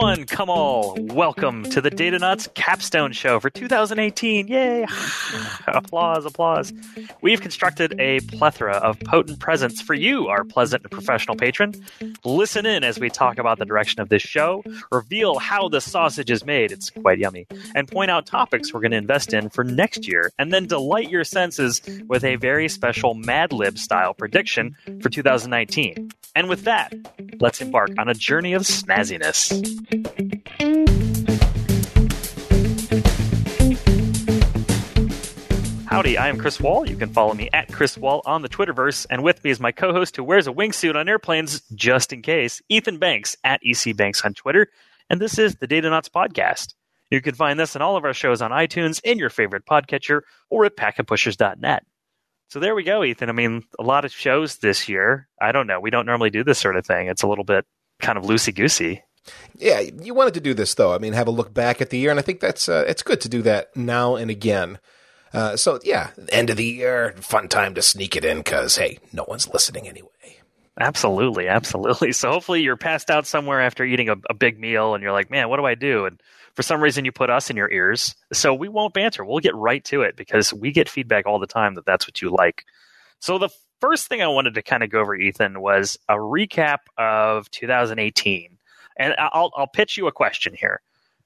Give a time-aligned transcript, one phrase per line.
[0.00, 0.26] everyone.
[0.26, 0.96] Come all.
[0.98, 4.48] Welcome to the Datanauts Capstone Show for 2018.
[4.48, 4.86] Yay!
[5.66, 6.72] applause, applause.
[7.22, 11.74] We've constructed a plethora of potent presents for you, our pleasant and professional patron.
[12.24, 16.30] Listen in as we talk about the direction of this show, reveal how the sausage
[16.30, 19.64] is made, it's quite yummy, and point out topics we're going to invest in for
[19.64, 24.76] next year, and then delight your senses with a very special Mad Lib style prediction
[25.00, 26.10] for 2019.
[26.34, 26.94] And with that,
[27.40, 29.50] let's embark on a journey of snazziness.
[35.90, 36.88] Howdy, I am Chris Wahl.
[36.88, 39.72] You can follow me at Chris Wahl on the Twitterverse, and with me is my
[39.72, 44.24] co-host who wears a wingsuit on airplanes just in case, Ethan Banks at EC Banks
[44.24, 44.68] on Twitter,
[45.10, 46.74] and this is the Datanauts Podcast.
[47.10, 50.20] You can find this and all of our shows on iTunes, in your favorite podcatcher,
[50.48, 51.84] or at packetpushers.net.
[52.50, 53.28] So there we go, Ethan.
[53.28, 55.26] I mean, a lot of shows this year.
[55.40, 55.80] I don't know.
[55.80, 57.08] We don't normally do this sort of thing.
[57.08, 57.66] It's a little bit
[58.00, 59.02] kind of loosey goosey.
[59.56, 60.94] Yeah, you wanted to do this though.
[60.94, 63.02] I mean, have a look back at the year, and I think that's uh, it's
[63.02, 64.78] good to do that now and again.
[65.32, 68.98] Uh, so yeah, end of the year, fun time to sneak it in because hey,
[69.12, 70.08] no one's listening anyway.
[70.78, 72.12] Absolutely, absolutely.
[72.20, 75.30] So hopefully you're passed out somewhere after eating a, a big meal, and you're like,
[75.30, 76.06] man, what do I do?
[76.06, 76.20] And
[76.54, 79.24] for some reason you put us in your ears, so we won't banter.
[79.24, 82.20] We'll get right to it because we get feedback all the time that that's what
[82.20, 82.64] you like.
[83.20, 86.78] So the first thing I wanted to kind of go over, Ethan, was a recap
[86.98, 88.58] of 2018.
[88.96, 90.80] And I'll, I'll pitch you a question here.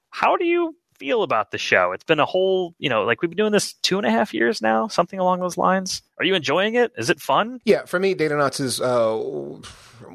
[0.09, 1.91] How do you feel about the show?
[1.91, 4.33] It's been a whole, you know, like we've been doing this two and a half
[4.33, 6.01] years now, something along those lines.
[6.19, 6.91] Are you enjoying it?
[6.97, 7.59] Is it fun?
[7.65, 9.15] Yeah, for me, Datanauts is uh,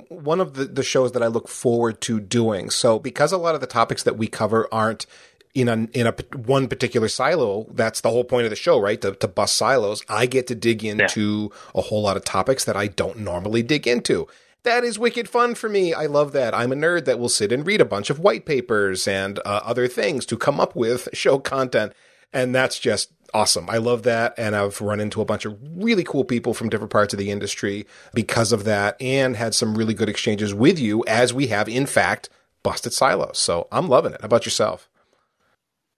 [0.09, 2.70] one of the, the shows that I look forward to doing.
[2.70, 5.06] So because a lot of the topics that we cover aren't
[5.55, 7.67] in a in a one particular silo.
[7.72, 9.00] That's the whole point of the show, right?
[9.00, 10.05] To, to bust silos.
[10.09, 11.81] I get to dig into yeah.
[11.81, 14.28] a whole lot of topics that I don't normally dig into.
[14.62, 15.94] That is wicked fun for me.
[15.94, 16.55] I love that.
[16.55, 19.60] I'm a nerd that will sit and read a bunch of white papers and uh,
[19.65, 21.94] other things to come up with show content,
[22.32, 23.70] and that's just awesome.
[23.70, 24.34] I love that.
[24.37, 27.31] And I've run into a bunch of really cool people from different parts of the
[27.31, 31.69] industry because of that and had some really good exchanges with you as we have,
[31.69, 32.28] in fact,
[32.62, 33.38] busted silos.
[33.38, 34.20] So I'm loving it.
[34.20, 34.88] How about yourself?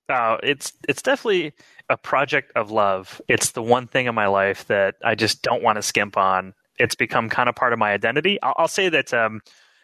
[0.08, 1.52] Oh, it's it's definitely
[1.88, 3.20] a project of love.
[3.28, 6.54] It's the one thing in my life that I just don't want to skimp on.
[6.78, 8.40] It's become kind of part of my identity.
[8.42, 9.40] I'll, I'll say that um,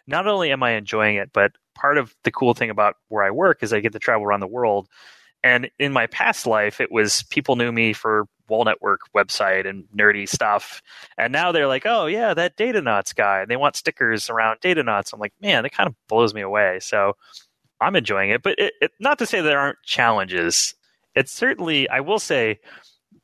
[0.06, 3.31] not only am I enjoying it, but part of the cool thing about where I
[3.31, 4.88] work is I get to travel around the world.
[5.44, 9.84] And in my past life, it was people knew me for Wahl Network website and
[9.97, 10.82] nerdy stuff.
[11.16, 13.41] And now they're like, oh, yeah, that Datanauts guy.
[13.41, 15.12] And they want stickers around Datanauts.
[15.12, 16.81] I'm like, man, that kind of blows me away.
[16.81, 17.15] So
[17.81, 18.43] I'm enjoying it.
[18.43, 20.75] But it, it, not to say there aren't challenges.
[21.15, 22.59] It's certainly, I will say,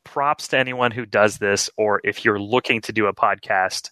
[0.05, 3.91] props to anyone who does this, or if you're looking to do a podcast,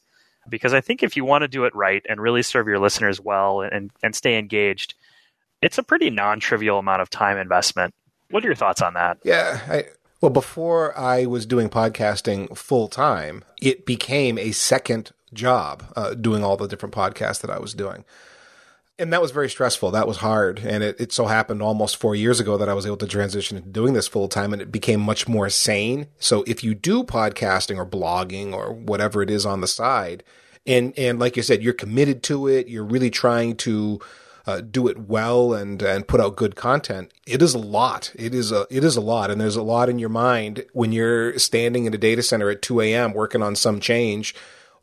[0.49, 3.21] because I think if you want to do it right and really serve your listeners
[3.21, 4.95] well and, and stay engaged,
[5.61, 7.95] it's a pretty non trivial amount of time investment.
[8.31, 9.19] What are your thoughts on that?
[9.25, 9.61] Yeah.
[9.69, 9.85] I,
[10.21, 16.45] well, before I was doing podcasting full time, it became a second job uh, doing
[16.45, 18.05] all the different podcasts that I was doing
[18.99, 19.91] and that was very stressful.
[19.91, 20.61] That was hard.
[20.61, 23.57] And it, it so happened almost four years ago that I was able to transition
[23.57, 26.09] into doing this full time and it became much more sane.
[26.19, 30.23] So if you do podcasting or blogging or whatever it is on the side,
[30.67, 34.01] and, and like you said, you're committed to it, you're really trying to,
[34.45, 37.13] uh, do it well and and put out good content.
[37.29, 38.13] It is a lot.
[38.17, 40.91] It is a it is a lot, and there's a lot in your mind when
[40.91, 43.13] you're standing in a data center at 2 a.m.
[43.13, 44.35] working on some change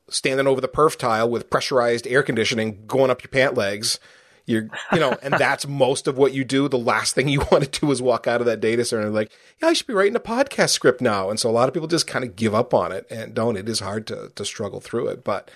[0.09, 3.99] standing over the perf tile with pressurized air conditioning going up your pant legs.
[4.45, 6.67] You're, you know, and that's most of what you do.
[6.67, 9.13] The last thing you want to do is walk out of that data center and
[9.13, 9.31] like,
[9.61, 11.29] yeah, I should be writing a podcast script now.
[11.29, 13.57] And so a lot of people just kind of give up on it and don't.
[13.57, 15.51] It is hard to, to struggle through it, but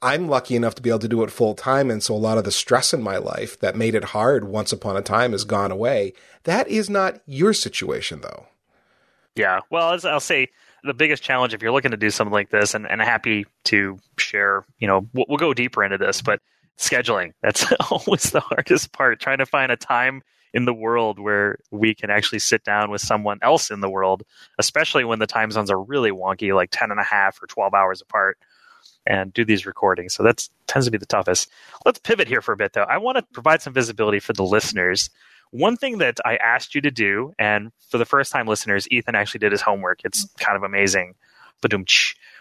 [0.00, 1.90] I'm lucky enough to be able to do it full time.
[1.90, 4.72] And so a lot of the stress in my life that made it hard once
[4.72, 6.12] upon a time has gone away.
[6.44, 8.46] That is not your situation though.
[9.34, 9.60] Yeah.
[9.70, 10.48] Well, as I'll say,
[10.84, 13.98] the biggest challenge if you're looking to do something like this, and, and happy to
[14.18, 16.40] share, you know, we'll, we'll go deeper into this, but
[16.78, 20.22] scheduling, that's always the hardest part, trying to find a time
[20.54, 24.22] in the world where we can actually sit down with someone else in the world,
[24.58, 27.74] especially when the time zones are really wonky, like 10 and a half or 12
[27.74, 28.38] hours apart,
[29.06, 30.14] and do these recordings.
[30.14, 31.50] So that tends to be the toughest.
[31.84, 32.82] Let's pivot here for a bit, though.
[32.82, 35.10] I want to provide some visibility for the listeners
[35.50, 39.14] one thing that I asked you to do, and for the first time listeners, Ethan
[39.14, 40.00] actually did his homework.
[40.04, 40.44] It's mm-hmm.
[40.44, 41.14] kind of amazing.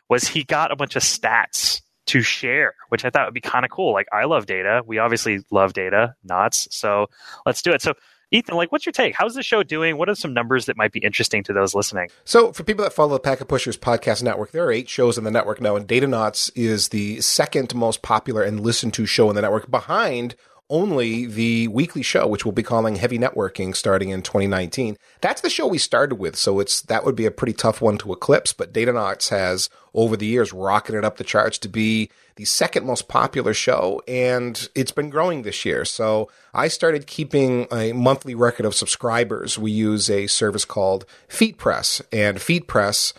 [0.09, 3.65] Was he got a bunch of stats to share, which I thought would be kind
[3.65, 3.93] of cool.
[3.93, 4.81] Like I love data.
[4.85, 6.67] We obviously love data, knots.
[6.71, 7.07] So
[7.45, 7.81] let's do it.
[7.81, 7.93] So
[8.29, 9.15] Ethan, like, what's your take?
[9.15, 9.97] How's the show doing?
[9.97, 12.09] What are some numbers that might be interesting to those listening?
[12.25, 15.23] So, for people that follow the Packet Pushers podcast network, there are eight shows in
[15.23, 19.37] the network now, and Datanauts is the second most popular and listened to show in
[19.37, 20.35] the network behind
[20.69, 24.97] only the weekly show, which we'll be calling Heavy Networking starting in 2019.
[25.21, 27.97] That's the show we started with, so it's that would be a pretty tough one
[27.99, 28.53] to eclipse.
[28.53, 33.07] But Datanauts has over the years rocketed up the charts to be the second most
[33.07, 35.85] popular show, and it's been growing this year.
[35.85, 39.57] So I started keeping a monthly record of subscribers.
[39.57, 43.13] We use a service called FeedPress, and FeedPress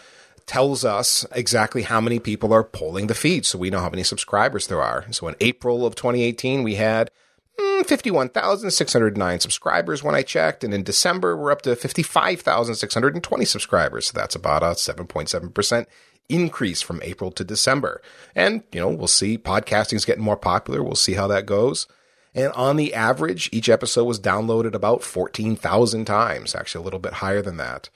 [0.47, 4.03] tells us exactly how many people are pulling the feed, so we know how many
[4.03, 5.05] subscribers there are.
[5.13, 7.11] So in April of 2018, we had
[7.59, 10.63] Hmm, 51,609 subscribers when I checked.
[10.63, 14.07] And in December, we're up to 55,620 subscribers.
[14.07, 15.87] So that's about a 7.7%
[16.29, 18.03] increase from April to December.
[18.35, 20.83] And, you know, we'll see podcasting's getting more popular.
[20.83, 21.87] We'll see how that goes.
[22.35, 27.15] And on the average, each episode was downloaded about 14,000 times, actually a little bit
[27.15, 27.89] higher than that.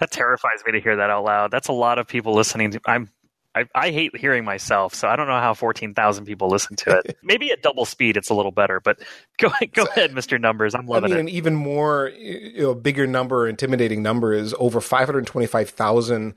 [0.00, 1.50] That terrifies me to hear that out loud.
[1.50, 2.80] That's a lot of people listening to.
[2.84, 3.08] I'm
[3.56, 7.16] I, I hate hearing myself, so I don't know how 14,000 people listen to it.
[7.22, 8.98] Maybe at double speed, it's a little better, but
[9.38, 10.38] go, go ahead, Mr.
[10.38, 10.74] Numbers.
[10.74, 11.30] I'm loving I mean, it.
[11.30, 16.34] An even more, you know, bigger number, intimidating number is over 525,000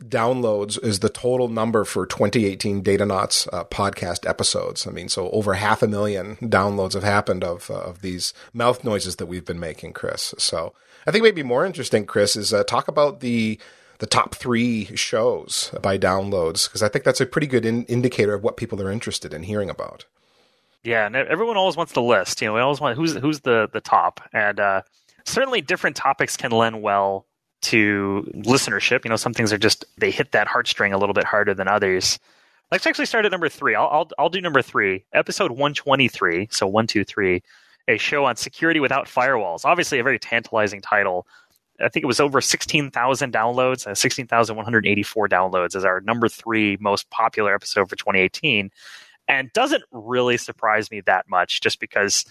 [0.00, 4.86] downloads is the total number for 2018 Datanauts uh, podcast episodes.
[4.86, 8.84] I mean, so over half a million downloads have happened of uh, of these mouth
[8.84, 10.34] noises that we've been making, Chris.
[10.38, 10.72] So
[11.06, 13.58] I think maybe more interesting, Chris, is uh, talk about the
[14.02, 18.34] the top three shows by downloads because I think that's a pretty good in- indicator
[18.34, 20.06] of what people are interested in hearing about.
[20.82, 22.42] Yeah, and everyone always wants the list.
[22.42, 24.82] You know, we always want who's who's the the top, and uh,
[25.24, 27.26] certainly different topics can lend well
[27.60, 29.04] to listenership.
[29.04, 31.68] You know, some things are just they hit that heartstring a little bit harder than
[31.68, 32.18] others.
[32.72, 33.76] Let's actually start at number three.
[33.76, 36.48] I'll I'll, I'll do number three, episode one twenty three.
[36.50, 37.44] So one two three,
[37.86, 39.64] a show on security without firewalls.
[39.64, 41.24] Obviously, a very tantalizing title.
[41.80, 47.10] I think it was over 16,000 downloads, uh, 16,184 downloads as our number three most
[47.10, 48.70] popular episode for 2018.
[49.28, 52.24] And doesn't really surprise me that much just because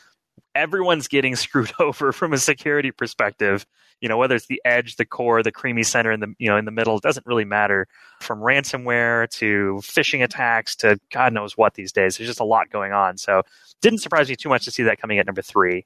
[0.55, 3.65] everyone's getting screwed over from a security perspective.
[4.01, 6.57] You know, whether it's the edge, the core, the creamy center, in the you know
[6.57, 7.88] in the middle, it doesn't really matter.
[8.19, 12.17] From ransomware to phishing attacks to God knows what these days.
[12.17, 13.17] There's just a lot going on.
[13.17, 13.43] So
[13.81, 15.85] didn't surprise me too much to see that coming at number three.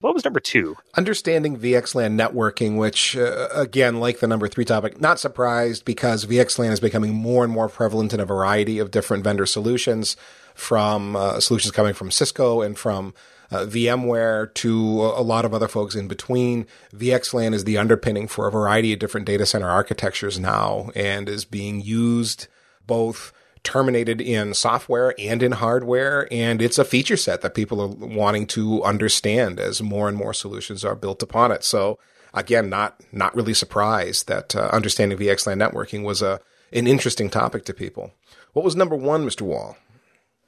[0.00, 0.76] What was number two?
[0.94, 6.70] Understanding VXLAN networking, which, uh, again, like the number three topic, not surprised because VXLAN
[6.70, 10.16] is becoming more and more prevalent in a variety of different vendor solutions,
[10.54, 13.14] from uh, solutions coming from Cisco and from
[13.50, 16.66] uh, VMware to a lot of other folks in between.
[16.94, 21.44] VXLAN is the underpinning for a variety of different data center architectures now and is
[21.44, 22.48] being used
[22.86, 23.32] both
[23.66, 26.28] terminated in software and in hardware.
[26.30, 30.32] And it's a feature set that people are wanting to understand as more and more
[30.32, 31.64] solutions are built upon it.
[31.64, 31.98] So
[32.32, 36.40] again, not, not really surprised that uh, understanding VXLAN networking was a,
[36.72, 38.12] an interesting topic to people.
[38.52, 39.42] What was number one, Mr.
[39.42, 39.76] Wahl?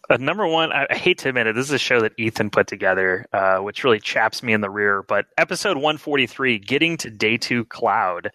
[0.09, 2.49] Uh, number one, I, I, hate to admit it, this is a show that Ethan
[2.49, 5.03] put together, uh, which really chaps me in the rear.
[5.03, 8.31] But episode 143, Getting to Day 2 Cloud,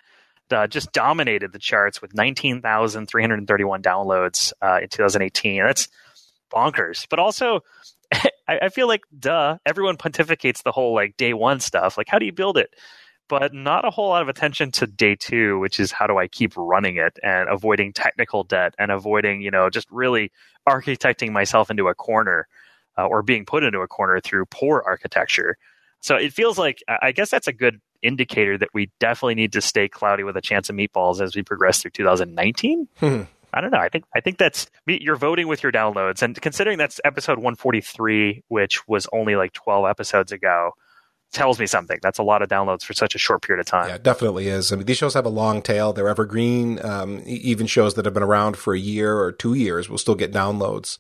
[0.54, 5.64] uh, just dominated the charts with 19,331 downloads uh, in 2018.
[5.64, 5.88] That's
[6.52, 7.08] bonkers.
[7.10, 7.62] But also,
[8.14, 11.98] I, I, feel like, duh, everyone pontificates the whole like day one stuff.
[11.98, 12.74] Like, how do you build it?
[13.30, 16.28] But not a whole lot of attention to day two, which is how do I
[16.28, 20.32] keep running it and avoiding technical debt and avoiding, you know, just really
[20.68, 22.48] architecting myself into a corner
[22.98, 25.58] uh, or being put into a corner through poor architecture.
[26.02, 29.62] So it feels like I guess that's a good indicator that we definitely need to
[29.62, 32.88] stay cloudy with a chance of meatballs as we progress through 2019.
[32.98, 33.22] Hmm.
[33.54, 33.80] I don't know.
[33.80, 38.44] I think I think that's you're voting with your downloads, and considering that's episode 143,
[38.48, 40.72] which was only like 12 episodes ago,
[41.32, 42.00] tells me something.
[42.02, 43.90] That's a lot of downloads for such a short period of time.
[43.90, 44.72] Yeah, definitely is.
[44.72, 45.94] I mean, these shows have a long tail.
[45.94, 46.84] They're evergreen.
[46.84, 50.16] Um, even shows that have been around for a year or two years will still
[50.16, 50.98] get downloads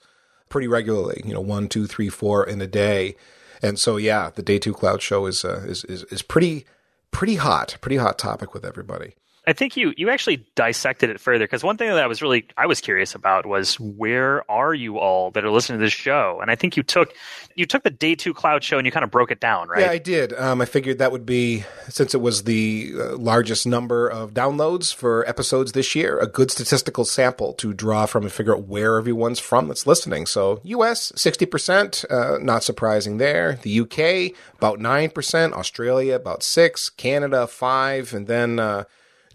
[0.49, 1.21] pretty regularly.
[1.25, 3.15] You know, one, two, three, four in a day.
[3.63, 6.65] And so, yeah, the Day Two Cloud Show is uh, is, is is pretty
[7.13, 9.13] pretty hot, pretty hot topic with everybody.
[9.45, 12.47] I think you you actually dissected it further because one thing that I was really
[12.55, 16.39] I was curious about was where are you all that are listening to this show?
[16.41, 17.13] And I think you took
[17.55, 19.81] you took the day two cloud show and you kind of broke it down, right?
[19.81, 20.31] Yeah, I did.
[20.33, 24.95] Um, I figured that would be since it was the uh, largest number of downloads
[24.95, 28.97] for episodes this year, a good statistical sample to draw from and figure out where
[28.97, 30.25] everyone's from that's listening.
[30.25, 31.11] So U.S.
[31.17, 33.59] sixty percent, uh, not surprising there.
[33.61, 34.33] The U.K.
[34.55, 38.59] about nine percent, Australia about six, Canada five, and then.
[38.59, 38.85] Uh,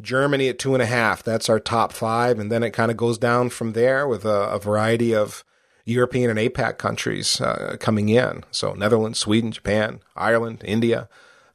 [0.00, 1.22] Germany at two and a half.
[1.22, 2.38] That's our top five.
[2.38, 5.44] And then it kind of goes down from there with a, a variety of
[5.84, 8.44] European and APAC countries uh, coming in.
[8.50, 11.08] So Netherlands, Sweden, Japan, Ireland, India,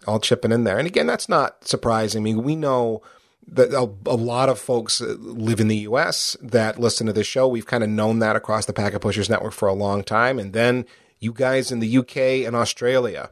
[0.07, 0.77] all chipping in there.
[0.77, 2.21] And again, that's not surprising.
[2.21, 3.01] I mean, we know
[3.47, 6.37] that a, a lot of folks live in the U.S.
[6.41, 7.47] that listen to this show.
[7.47, 10.39] We've kind of known that across the Packet Pushers Network for a long time.
[10.39, 10.85] And then
[11.19, 13.29] You guys in the UK and Australia,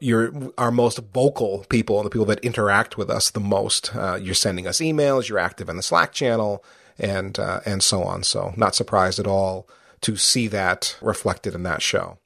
[0.00, 3.94] you're our most vocal people and the people that interact with us the most.
[3.94, 5.28] Uh, you're sending us emails.
[5.28, 6.64] You're active in the Slack channel,
[6.98, 8.22] and uh, and so on.
[8.22, 9.68] So not surprised at all
[10.02, 12.18] to see that reflected in that show.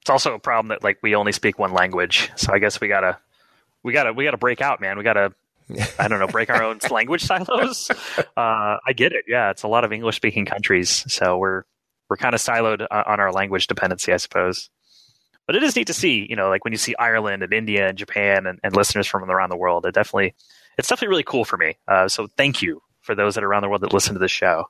[0.00, 2.88] It's also a problem that like we only speak one language, so I guess we
[2.88, 3.18] gotta
[3.82, 4.96] we gotta we gotta break out, man.
[4.98, 5.32] We gotta
[5.98, 7.90] I don't know, break our own language silos.
[8.18, 9.24] Uh, I get it.
[9.28, 11.64] Yeah, it's a lot of English speaking countries, so we're
[12.08, 14.68] we're kind of siloed on our language dependency, I suppose.
[15.50, 17.88] But it is neat to see, you know, like when you see Ireland and India
[17.88, 19.84] and Japan and, and listeners from around the world.
[19.84, 20.32] It definitely,
[20.78, 21.76] it's definitely really cool for me.
[21.88, 24.30] Uh, so thank you for those that are around the world that listen to this
[24.30, 24.66] show.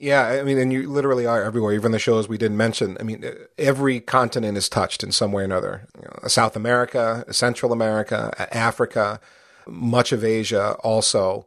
[0.00, 1.72] Yeah, I mean, and you literally are everywhere.
[1.72, 2.96] Even the shows we didn't mention.
[2.98, 3.24] I mean,
[3.58, 5.86] every continent is touched in some way or another.
[5.94, 9.20] You know, South America, Central America, Africa,
[9.68, 11.46] much of Asia, also.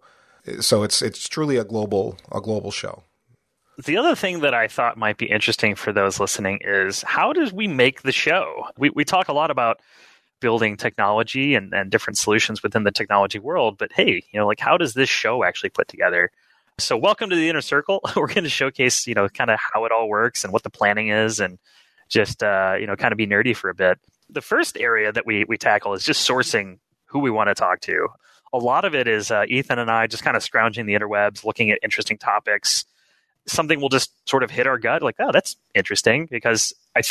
[0.61, 3.03] So it's it's truly a global a global show.
[3.85, 7.53] The other thing that I thought might be interesting for those listening is how does
[7.53, 8.65] we make the show?
[8.75, 9.81] We, we talk a lot about
[10.39, 14.59] building technology and, and different solutions within the technology world, but hey, you know, like
[14.59, 16.31] how does this show actually put together?
[16.79, 18.01] So welcome to the inner circle.
[18.15, 20.71] We're going to showcase, you know, kind of how it all works and what the
[20.71, 21.59] planning is and
[22.09, 23.99] just, uh, you know, kind of be nerdy for a bit.
[24.27, 27.81] The first area that we, we tackle is just sourcing who we want to talk
[27.81, 28.07] to.
[28.53, 31.45] A lot of it is uh, Ethan and I just kind of scrounging the interwebs,
[31.45, 32.85] looking at interesting topics,
[33.47, 37.01] something will just sort of hit our gut like, oh, that's interesting because I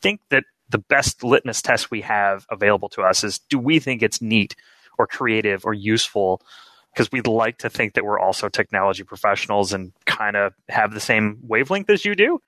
[0.00, 4.02] think that the best litmus test we have available to us is do we think
[4.02, 4.56] it's neat
[4.98, 6.42] or creative or useful?
[6.92, 11.00] Because we'd like to think that we're also technology professionals and kind of have the
[11.00, 12.40] same wavelength as you do.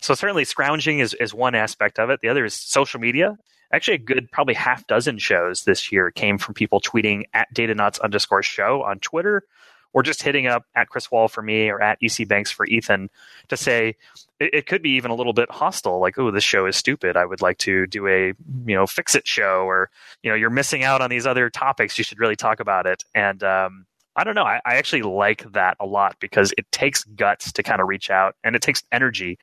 [0.00, 2.20] So certainly scrounging is, is one aspect of it.
[2.20, 3.38] The other is social media.
[3.72, 8.00] Actually, a good probably half dozen shows this year came from people tweeting at datanauts
[8.00, 9.44] underscore show on Twitter
[9.92, 13.10] or just hitting up at Chris Wahl for me or at EC Banks for Ethan
[13.48, 13.96] to say
[14.40, 17.16] it, it could be even a little bit hostile, like, oh, this show is stupid.
[17.16, 18.34] I would like to do a
[18.66, 19.90] you know fix it show, or
[20.22, 21.98] you know, you're missing out on these other topics.
[21.98, 23.02] You should really talk about it.
[23.14, 24.44] And um, I don't know.
[24.44, 28.10] I, I actually like that a lot because it takes guts to kind of reach
[28.10, 29.38] out, and it takes energy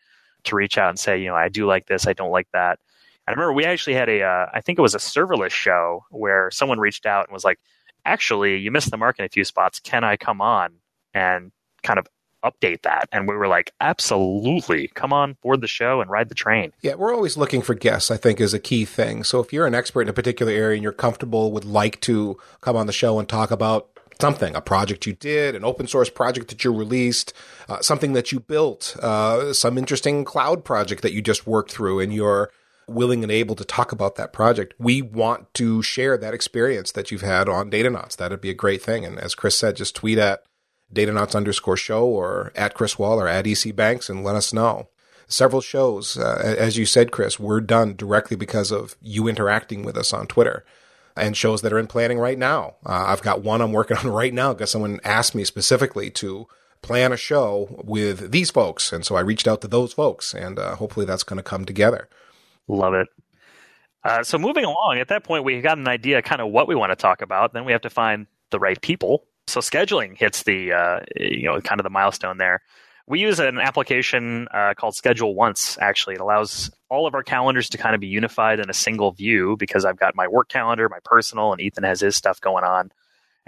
[0.46, 2.80] to reach out and say, you know, I do like this, I don't like that.
[3.28, 6.50] I remember we actually had a, uh, I think it was a serverless show where
[6.52, 7.60] someone reached out and was like,
[8.06, 9.80] actually, you missed the mark in a few spots.
[9.80, 10.74] Can I come on
[11.14, 11.52] and
[11.84, 12.08] kind of
[12.44, 13.10] update that?
[13.12, 14.88] And we were like, absolutely.
[14.90, 16.72] Come on board the show and ride the train.
[16.82, 19.24] Yeah, we're always looking for guests, I think, is a key thing.
[19.24, 22.38] So if you're an expert in a particular area and you're comfortable, would like to
[22.62, 23.90] come on the show and talk about
[24.22, 27.34] something, a project you did, an open source project that you released,
[27.70, 32.00] uh, something that you built, uh, some interesting cloud project that you just worked through
[32.00, 32.52] in your
[32.90, 37.12] willing and able to talk about that project, we want to share that experience that
[37.12, 38.18] you've had on Datanauts.
[38.18, 39.06] That'd be a great thing.
[39.06, 40.44] And as Chris said, just tweet at
[40.94, 44.90] Datanauts underscore show or at Chris Wahl or at EC Banks and let us know.
[45.28, 49.96] Several shows, uh, as you said, Chris, were done directly because of you interacting with
[49.96, 50.66] us on Twitter
[51.16, 52.76] and shows that are in planning right now.
[52.84, 56.48] Uh, I've got one I'm working on right now because someone asked me specifically to
[56.82, 58.92] plan a show with these folks.
[58.92, 61.66] And so I reached out to those folks and uh, hopefully that's going to come
[61.66, 62.10] together.
[62.70, 63.08] Love it.
[64.04, 66.76] Uh, so moving along, at that point, we got an idea kind of what we
[66.76, 67.52] want to talk about.
[67.52, 69.26] Then we have to find the right people.
[69.48, 72.62] So scheduling hits the uh, you know kind of the milestone there.
[73.08, 75.78] We use an application uh, called Schedule Once.
[75.82, 79.12] Actually, it allows all of our calendars to kind of be unified in a single
[79.12, 82.64] view because I've got my work calendar, my personal, and Ethan has his stuff going
[82.64, 82.92] on,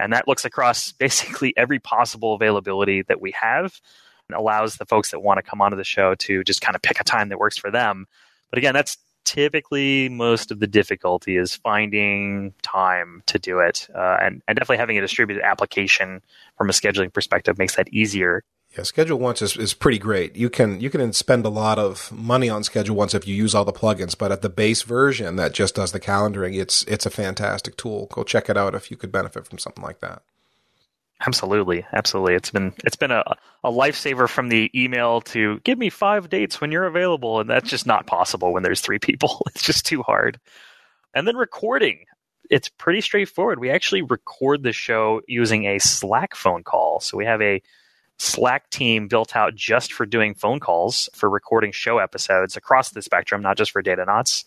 [0.00, 3.80] and that looks across basically every possible availability that we have.
[4.28, 6.82] And allows the folks that want to come onto the show to just kind of
[6.82, 8.06] pick a time that works for them.
[8.50, 14.18] But again, that's typically most of the difficulty is finding time to do it uh,
[14.20, 16.22] and, and definitely having a distributed application
[16.56, 18.42] from a scheduling perspective makes that easier
[18.76, 20.34] yeah, Schedule Once is, is pretty great.
[20.34, 23.54] You can you can spend a lot of money on Schedule Once if you use
[23.54, 27.04] all the plugins, but at the base version that just does the calendaring, it's it's
[27.04, 28.06] a fantastic tool.
[28.10, 30.22] Go check it out if you could benefit from something like that.
[31.24, 32.34] Absolutely, absolutely.
[32.34, 33.22] It's been it's been a,
[33.62, 37.70] a lifesaver from the email to give me five dates when you're available, and that's
[37.70, 39.42] just not possible when there's three people.
[39.54, 40.40] It's just too hard.
[41.14, 42.06] And then recording,
[42.50, 43.60] it's pretty straightforward.
[43.60, 47.00] We actually record the show using a Slack phone call.
[47.00, 47.62] So we have a
[48.18, 53.02] Slack team built out just for doing phone calls for recording show episodes across the
[53.02, 54.44] spectrum, not just for Datanauts.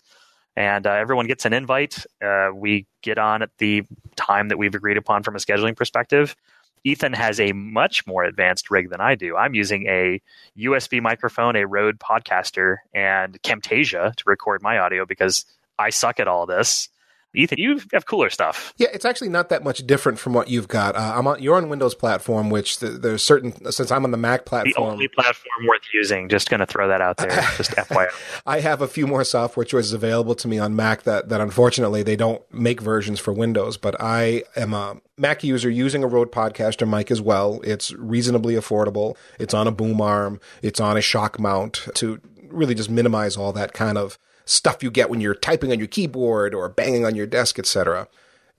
[0.56, 2.04] And uh, everyone gets an invite.
[2.22, 3.84] Uh, we get on at the
[4.16, 6.34] time that we've agreed upon from a scheduling perspective
[6.86, 9.36] Ethan has a much more advanced rig than I do.
[9.36, 10.22] I'm using a
[10.56, 15.44] USB microphone, a Rode Podcaster, and Camtasia to record my audio because
[15.80, 16.88] I suck at all this.
[17.36, 18.72] Ethan, you have cooler stuff.
[18.76, 20.96] Yeah, it's actually not that much different from what you've got.
[20.96, 24.16] Uh, I'm on, you're on Windows platform, which th- there's certain since I'm on the
[24.16, 24.72] Mac platform.
[24.88, 26.28] The only platform worth using.
[26.28, 27.28] Just going to throw that out there.
[27.56, 28.08] just FYI.
[28.46, 32.02] I have a few more software choices available to me on Mac that that unfortunately
[32.02, 33.76] they don't make versions for Windows.
[33.76, 37.60] But I am a Mac user using a Rode Podcaster mic as well.
[37.64, 39.16] It's reasonably affordable.
[39.38, 40.40] It's on a boom arm.
[40.62, 44.90] It's on a shock mount to really just minimize all that kind of stuff you
[44.90, 48.08] get when you're typing on your keyboard or banging on your desk, etc.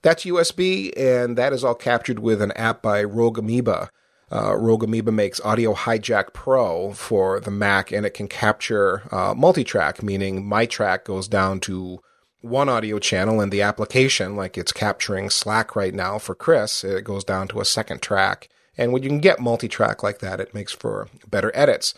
[0.04, 3.90] That's USB, and that is all captured with an app by Rogue Amoeba.
[4.32, 9.34] Uh, Rogue Amoeba makes Audio Hijack Pro for the Mac, and it can capture uh,
[9.34, 12.02] multi-track, meaning my track goes down to
[12.42, 17.04] one audio channel, and the application, like it's capturing Slack right now for Chris, it
[17.04, 18.50] goes down to a second track.
[18.78, 21.96] And when you can get multi-track like that, it makes for better edits.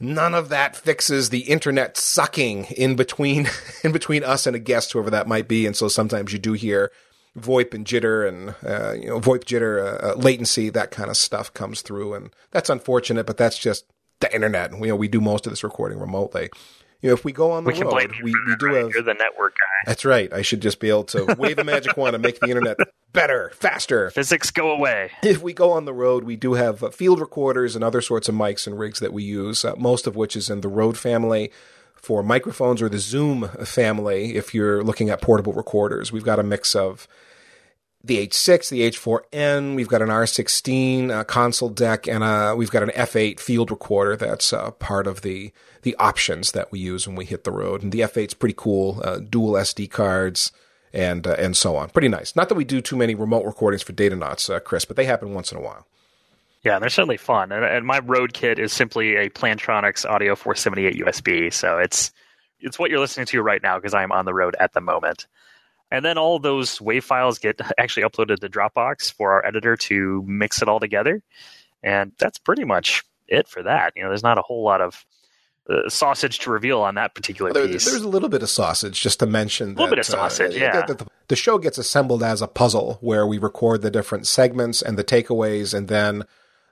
[0.00, 3.48] None of that fixes the internet sucking in between
[3.84, 5.66] in between us and a guest, whoever that might be.
[5.66, 6.90] And so sometimes you do hear
[7.36, 11.16] VoIP and jitter and uh, you know VoIP jitter, uh, uh, latency, that kind of
[11.16, 13.26] stuff comes through, and that's unfortunate.
[13.26, 13.84] But that's just
[14.20, 14.72] the internet.
[14.72, 16.50] You know, we do most of this recording remotely.
[17.00, 18.90] You know, if we go on the we road, we, we do have.
[18.90, 19.86] You're the network guy.
[19.86, 20.32] That's right.
[20.32, 22.76] I should just be able to wave a magic wand and make the internet
[23.12, 24.10] better, faster.
[24.10, 25.12] Physics go away.
[25.22, 28.28] If we go on the road, we do have uh, field recorders and other sorts
[28.28, 30.98] of mics and rigs that we use, uh, most of which is in the Rode
[30.98, 31.52] family.
[31.94, 36.44] For microphones or the Zoom family, if you're looking at portable recorders, we've got a
[36.44, 37.08] mix of
[38.02, 39.74] the H6, the H4n.
[39.74, 44.16] We've got an R16 uh, console deck, and uh, we've got an F8 field recorder.
[44.16, 45.52] That's uh, part of the
[45.82, 47.82] the options that we use when we hit the road.
[47.82, 50.52] And the F8's pretty cool, uh, dual SD cards,
[50.92, 51.90] and uh, and so on.
[51.90, 52.36] Pretty nice.
[52.36, 55.34] Not that we do too many remote recordings for Datanauts, uh, Chris, but they happen
[55.34, 55.86] once in a while.
[56.64, 57.52] Yeah, they're certainly fun.
[57.52, 62.12] And, and my road kit is simply a Plantronics Audio 478 USB, so it's
[62.60, 65.26] it's what you're listening to right now because I'm on the road at the moment.
[65.90, 70.22] And then all those WAV files get actually uploaded to Dropbox for our editor to
[70.26, 71.22] mix it all together.
[71.82, 73.92] And that's pretty much it for that.
[73.96, 75.04] You know, there's not a whole lot of
[75.70, 77.84] uh, sausage to reveal on that particular there, piece.
[77.84, 79.66] There's a little bit of sausage, just to mention.
[79.66, 80.86] A little that, bit of sausage, uh, yeah.
[80.86, 84.96] The, the, show gets assembled as a puzzle where we record the different segments and
[84.96, 86.24] the takeaways, and then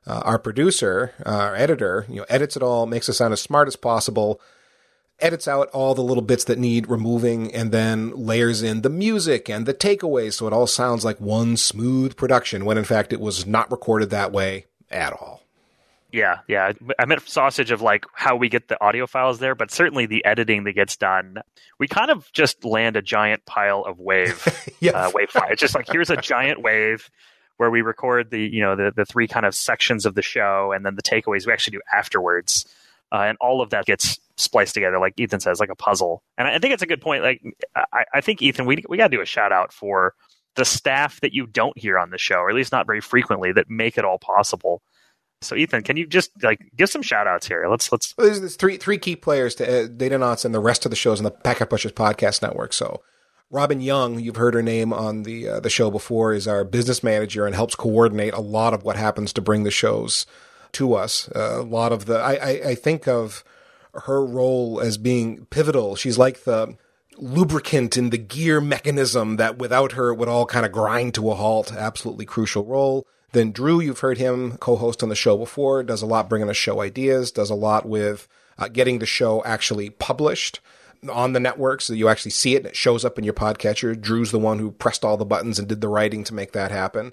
[0.06, 3.40] uh, our producer, uh, our editor, you know, edits it all, makes it sound as
[3.42, 4.40] smart as possible,
[5.20, 9.48] edits out all the little bits that need removing, and then layers in the music
[9.48, 12.64] and the takeaways, so it all sounds like one smooth production.
[12.64, 15.42] When in fact it was not recorded that way at all.
[16.12, 16.72] Yeah, yeah.
[16.98, 20.24] I meant sausage of like how we get the audio files there, but certainly the
[20.24, 21.42] editing that gets done,
[21.78, 24.46] we kind of just land a giant pile of wave
[24.80, 24.92] yeah.
[24.94, 25.48] uh, wave file.
[25.50, 27.10] It's just like here's a giant wave
[27.56, 30.72] where we record the you know the the three kind of sections of the show,
[30.72, 32.66] and then the takeaways we actually do afterwards,
[33.12, 36.22] uh, and all of that gets spliced together, like Ethan says, like a puzzle.
[36.36, 37.22] And I think it's a good point.
[37.22, 37.42] Like
[37.74, 40.14] I, I think Ethan, we we got to do a shout out for
[40.56, 43.52] the staff that you don't hear on the show, or at least not very frequently,
[43.52, 44.82] that make it all possible.
[45.42, 47.66] So Ethan, can you just like give some shout outs here?
[47.68, 50.86] Let's let's well, there's, there's, three three key players to uh, Datanauts and the rest
[50.86, 52.72] of the shows in the Packet Pushers podcast network.
[52.72, 53.02] So
[53.50, 57.02] Robin Young, you've heard her name on the uh, the show before, is our business
[57.02, 60.26] manager and helps coordinate a lot of what happens to bring the shows
[60.76, 61.28] to us.
[61.34, 63.44] Uh, a lot of the I, I, I think of
[63.94, 65.96] her role as being pivotal.
[65.96, 66.76] She's like the
[67.16, 71.30] lubricant in the gear mechanism that without her it would all kind of grind to
[71.30, 71.72] a halt.
[71.72, 73.06] Absolutely crucial role.
[73.32, 76.56] Then Drew, you've heard him co-host on the show before, does a lot bringing us
[76.56, 80.60] show ideas, does a lot with uh, getting the show actually published
[81.10, 83.98] on the network so you actually see it and it shows up in your podcatcher.
[83.98, 86.70] Drew's the one who pressed all the buttons and did the writing to make that
[86.70, 87.12] happen.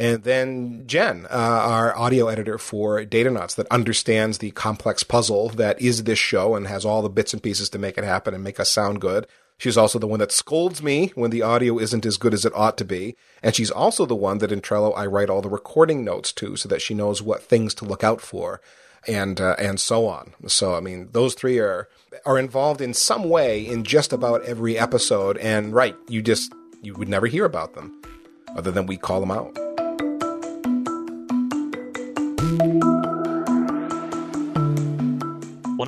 [0.00, 5.78] And then Jen, uh, our audio editor for Datanauts that understands the complex puzzle that
[5.78, 8.42] is this show and has all the bits and pieces to make it happen and
[8.42, 9.26] make us sound good.
[9.58, 12.54] She's also the one that scolds me when the audio isn't as good as it
[12.56, 13.14] ought to be.
[13.42, 16.56] And she's also the one that in Trello I write all the recording notes to
[16.56, 18.62] so that she knows what things to look out for
[19.06, 20.32] and uh, and so on.
[20.46, 21.90] So I mean those three are
[22.24, 26.94] are involved in some way in just about every episode and right, you just you
[26.94, 28.00] would never hear about them
[28.56, 29.54] other than we call them out.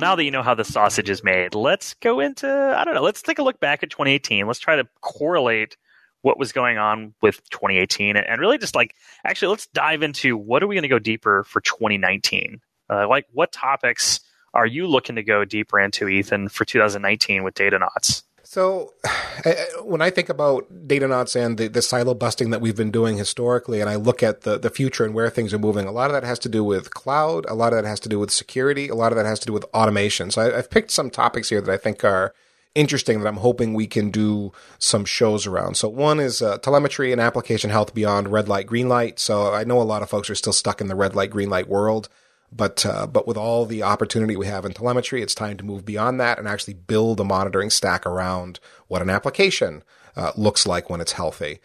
[0.03, 3.01] Now that you know how the sausage is made, let's go into, I don't know,
[3.01, 4.45] let's take a look back at 2018.
[4.45, 5.77] Let's try to correlate
[6.23, 10.61] what was going on with 2018 and really just like, actually, let's dive into what
[10.61, 12.59] are we going to go deeper for 2019?
[12.89, 14.19] Uh, like, what topics
[14.53, 18.23] are you looking to go deeper into, Ethan, for 2019 with Datanauts?
[18.53, 18.93] So,
[19.81, 23.81] when I think about Datanauts and the, the silo busting that we've been doing historically,
[23.81, 26.13] and I look at the, the future and where things are moving, a lot of
[26.13, 28.89] that has to do with cloud, a lot of that has to do with security,
[28.89, 30.29] a lot of that has to do with automation.
[30.29, 32.35] So, I, I've picked some topics here that I think are
[32.75, 35.75] interesting that I'm hoping we can do some shows around.
[35.75, 39.19] So one is uh, telemetry and application health beyond red light, green light.
[39.19, 41.49] So I know a lot of folks are still stuck in the red light, green
[41.49, 42.09] light world.
[42.55, 45.85] But uh, but with all the opportunity we have in telemetry, it's time to move
[45.85, 49.83] beyond that and actually build a monitoring stack around what an application
[50.15, 51.59] uh, looks like when it's healthy.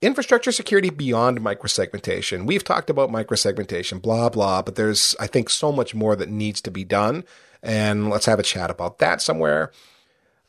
[0.00, 2.46] Infrastructure security beyond microsegmentation.
[2.46, 6.60] We've talked about microsegmentation, blah blah, but there's I think so much more that needs
[6.62, 7.24] to be done,
[7.62, 9.72] and let's have a chat about that somewhere.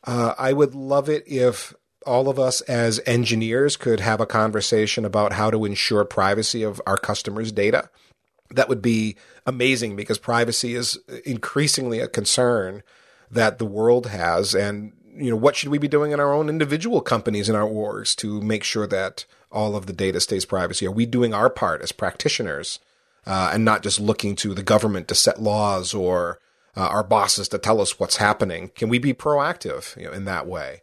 [0.03, 1.73] Uh, I would love it if
[2.05, 6.81] all of us as engineers could have a conversation about how to ensure privacy of
[6.87, 7.89] our customers' data.
[8.51, 12.83] That would be amazing because privacy is increasingly a concern
[13.29, 14.53] that the world has.
[14.53, 17.67] And, you know, what should we be doing in our own individual companies in our
[17.67, 20.85] orgs to make sure that all of the data stays privacy?
[20.85, 22.79] Are we doing our part as practitioners
[23.25, 26.39] uh, and not just looking to the government to set laws or
[26.75, 28.71] uh, our bosses to tell us what's happening.
[28.75, 30.81] Can we be proactive you know, in that way?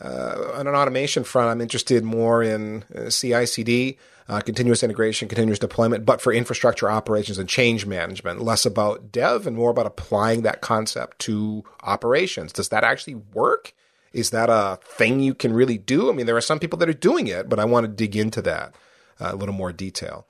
[0.00, 3.96] Uh, on an automation front, I'm interested more in uh, CI/CD,
[4.28, 8.42] uh, continuous integration, continuous deployment, but for infrastructure operations and change management.
[8.42, 12.52] Less about dev and more about applying that concept to operations.
[12.52, 13.74] Does that actually work?
[14.12, 16.08] Is that a thing you can really do?
[16.08, 18.16] I mean, there are some people that are doing it, but I want to dig
[18.16, 18.74] into that
[19.20, 20.26] uh, a little more detail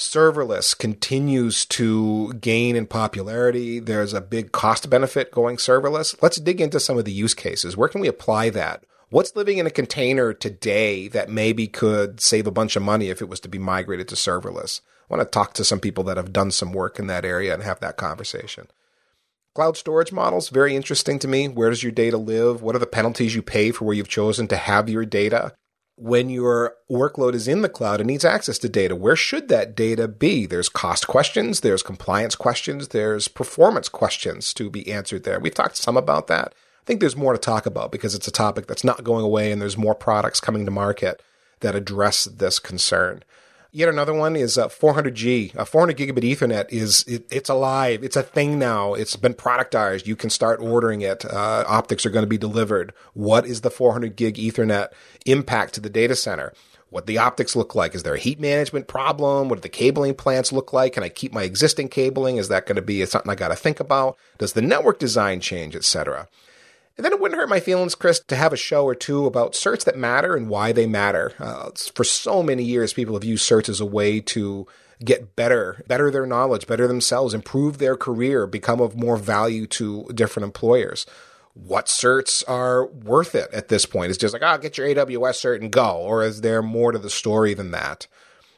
[0.00, 3.78] serverless continues to gain in popularity.
[3.78, 6.20] There's a big cost benefit going serverless.
[6.22, 7.76] Let's dig into some of the use cases.
[7.76, 8.84] Where can we apply that?
[9.12, 13.20] What's living in a container today that maybe could save a bunch of money if
[13.20, 14.82] it was to be migrated to serverless?
[15.10, 17.52] I want to talk to some people that have done some work in that area
[17.52, 18.68] and have that conversation.
[19.52, 21.48] Cloud storage models, very interesting to me.
[21.48, 22.62] Where does your data live?
[22.62, 25.54] What are the penalties you pay for where you've chosen to have your data?
[26.00, 29.76] when your workload is in the cloud and needs access to data, where should that
[29.76, 30.46] data be?
[30.46, 35.38] There's cost questions, there's compliance questions, there's performance questions to be answered there.
[35.38, 36.54] We've talked some about that.
[36.90, 39.62] Think there's more to talk about because it's a topic that's not going away and
[39.62, 41.22] there's more products coming to market
[41.60, 43.22] that address this concern.
[43.70, 45.54] Yet another one is uh, 400G.
[45.54, 48.02] A 400 gigabit Ethernet is it, it's alive.
[48.02, 48.94] It's a thing now.
[48.94, 50.08] It's been productized.
[50.08, 51.24] You can start ordering it.
[51.24, 52.92] Uh, optics are going to be delivered.
[53.14, 54.88] What is the 400 gig Ethernet
[55.26, 56.52] impact to the data center?
[56.88, 57.94] What the optics look like?
[57.94, 59.48] Is there a heat management problem?
[59.48, 60.94] What do the cabling plants look like?
[60.94, 62.38] Can I keep my existing cabling?
[62.38, 64.18] Is that going to be something I got to think about?
[64.38, 66.26] Does the network design change, etc.?
[67.00, 69.54] And then it wouldn't hurt my feelings, Chris, to have a show or two about
[69.54, 71.32] certs that matter and why they matter.
[71.38, 74.66] Uh, for so many years, people have used certs as a way to
[75.02, 80.10] get better, better their knowledge, better themselves, improve their career, become of more value to
[80.12, 81.06] different employers.
[81.54, 84.10] What certs are worth it at this point?
[84.10, 86.98] Is just like, oh, get your AWS cert and go, or is there more to
[86.98, 88.08] the story than that?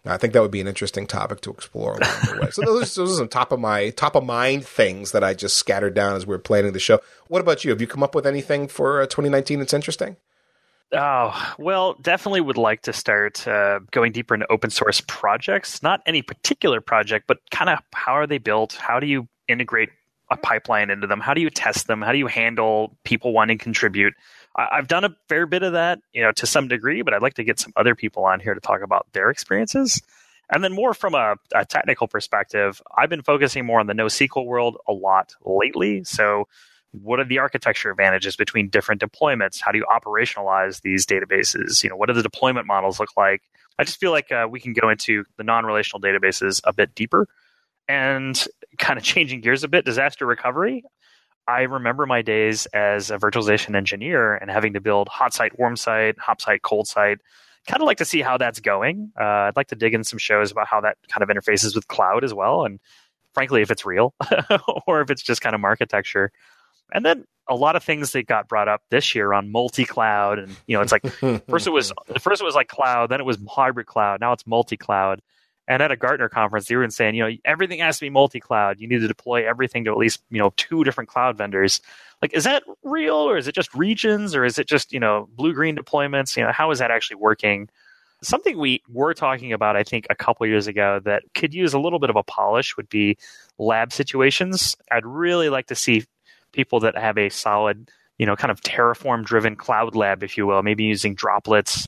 [0.05, 2.51] I think that would be an interesting topic to explore along the way.
[2.51, 5.57] So those, those are some top of my top of mind things that I just
[5.57, 7.01] scattered down as we are planning the show.
[7.29, 7.71] What about you?
[7.71, 10.17] Have you come up with anything for uh, 2019 that's interesting?
[10.93, 15.83] Oh, well, definitely would like to start uh, going deeper into open source projects.
[15.83, 18.75] Not any particular project, but kind of how are they built?
[18.75, 19.91] How do you integrate
[20.33, 21.21] a pipeline into them?
[21.21, 22.03] How do you test them?
[22.03, 24.14] How do you handle people wanting to contribute?
[24.57, 27.35] I've done a fair bit of that, you know, to some degree, but I'd like
[27.35, 30.03] to get some other people on here to talk about their experiences.
[30.51, 34.45] And then more from a, a technical perspective, I've been focusing more on the NoSQL
[34.45, 36.05] world a lot lately.
[36.05, 36.49] So
[36.90, 39.61] what are the architecture advantages between different deployments?
[39.61, 41.83] How do you operationalize these databases?
[41.83, 43.42] You know, what do the deployment models look like?
[43.79, 47.27] I just feel like uh, we can go into the non-relational databases a bit deeper
[47.88, 48.47] and
[48.79, 49.85] kind of changing gears a bit.
[49.85, 50.85] Disaster recovery.
[51.49, 55.77] I remember my days as a virtualization engineer and having to build hot site, warm
[55.77, 57.18] site, hot site, cold site.
[57.66, 59.12] Kind of like to see how that's going.
[59.21, 61.87] Uh, I'd like to dig in some shows about how that kind of interfaces with
[61.88, 62.81] cloud as well, and
[63.35, 64.14] frankly, if it's real
[64.87, 66.33] or if it's just kind of architecture.
[66.92, 70.55] And then a lot of things that got brought up this year on multi-cloud, and
[70.66, 71.07] you know, it's like
[71.49, 74.47] first it was first it was like cloud, then it was hybrid cloud, now it's
[74.47, 75.21] multi-cloud.
[75.68, 78.81] And at a Gartner conference, they were saying, you know, everything has to be multi-cloud.
[78.81, 81.81] You need to deploy everything to at least, you know, two different cloud vendors.
[82.20, 85.29] Like, is that real, or is it just regions, or is it just, you know,
[85.35, 86.37] blue-green deployments?
[86.37, 87.68] You know, how is that actually working?
[88.22, 91.79] Something we were talking about, I think, a couple years ago that could use a
[91.79, 93.16] little bit of a polish would be
[93.59, 94.77] lab situations.
[94.90, 96.05] I'd really like to see
[96.53, 100.62] people that have a solid, you know, kind of Terraform-driven cloud lab, if you will,
[100.62, 101.87] maybe using droplets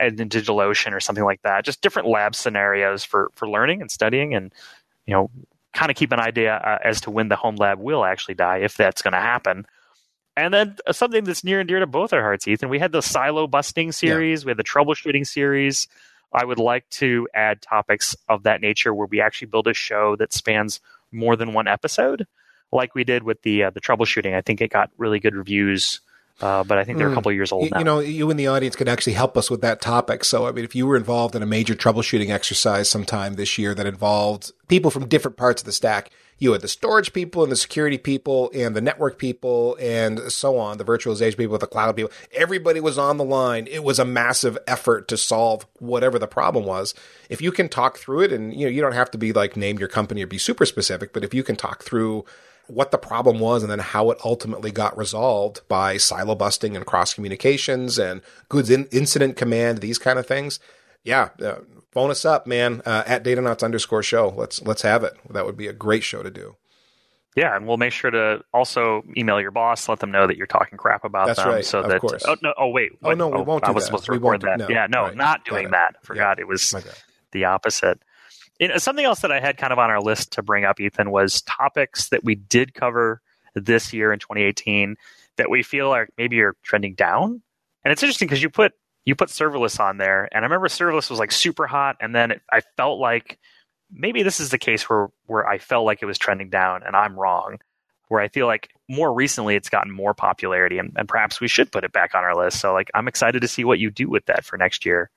[0.00, 1.64] in DigitalOcean or something like that.
[1.64, 4.52] Just different lab scenarios for for learning and studying, and
[5.06, 5.30] you know,
[5.74, 8.58] kind of keep an idea uh, as to when the home lab will actually die,
[8.58, 9.66] if that's going to happen.
[10.36, 12.68] And then uh, something that's near and dear to both our hearts, Ethan.
[12.68, 14.46] We had the silo busting series, yeah.
[14.46, 15.88] we had the troubleshooting series.
[16.32, 20.14] I would like to add topics of that nature where we actually build a show
[20.16, 20.80] that spans
[21.10, 22.26] more than one episode,
[22.70, 24.34] like we did with the uh, the troubleshooting.
[24.34, 26.00] I think it got really good reviews
[26.40, 27.78] Uh, but I think they're a couple years old you, now.
[27.78, 30.24] you know, you and the audience could actually help us with that topic.
[30.24, 33.74] So, I mean, if you were involved in a major troubleshooting exercise sometime this year
[33.74, 37.50] that involved people from different parts of the stack, you had the storage people and
[37.50, 41.96] the security people and the network people and so on, the virtualization people, the cloud
[41.96, 42.12] people.
[42.32, 43.66] Everybody was on the line.
[43.66, 46.94] It was a massive effort to solve whatever the problem was.
[47.28, 49.56] If you can talk through it, and you know, you don't have to be like
[49.56, 52.24] name your company or be super specific, but if you can talk through
[52.68, 56.84] what the problem was and then how it ultimately got resolved by silo busting and
[56.86, 60.60] cross communications and goods in- incident command, these kind of things.
[61.04, 61.56] Yeah, uh,
[61.92, 64.28] phone us up, man, uh, at datanauts underscore show.
[64.36, 65.14] Let's let's have it.
[65.30, 66.56] That would be a great show to do.
[67.36, 70.46] Yeah, and we'll make sure to also email your boss, let them know that you're
[70.48, 71.48] talking crap about That's them.
[71.48, 72.24] right, So of that course.
[72.26, 73.86] oh no, oh wait, Oh, no, we won't I was that.
[73.86, 74.58] supposed to We record do- that.
[74.58, 75.16] no, yeah, no, right.
[75.16, 75.94] not doing that.
[76.04, 76.74] Forgot it was
[77.32, 78.00] the opposite.
[78.60, 81.10] Know, something else that I had kind of on our list to bring up, Ethan,
[81.10, 83.20] was topics that we did cover
[83.54, 84.96] this year in 2018
[85.36, 87.42] that we feel are maybe are trending down.
[87.84, 88.72] And it's interesting because you put
[89.04, 92.32] you put serverless on there, and I remember serverless was like super hot, and then
[92.32, 93.38] it, I felt like
[93.90, 96.96] maybe this is the case where where I felt like it was trending down, and
[96.96, 97.58] I'm wrong.
[98.08, 101.70] Where I feel like more recently it's gotten more popularity, and, and perhaps we should
[101.70, 102.60] put it back on our list.
[102.60, 105.10] So like I'm excited to see what you do with that for next year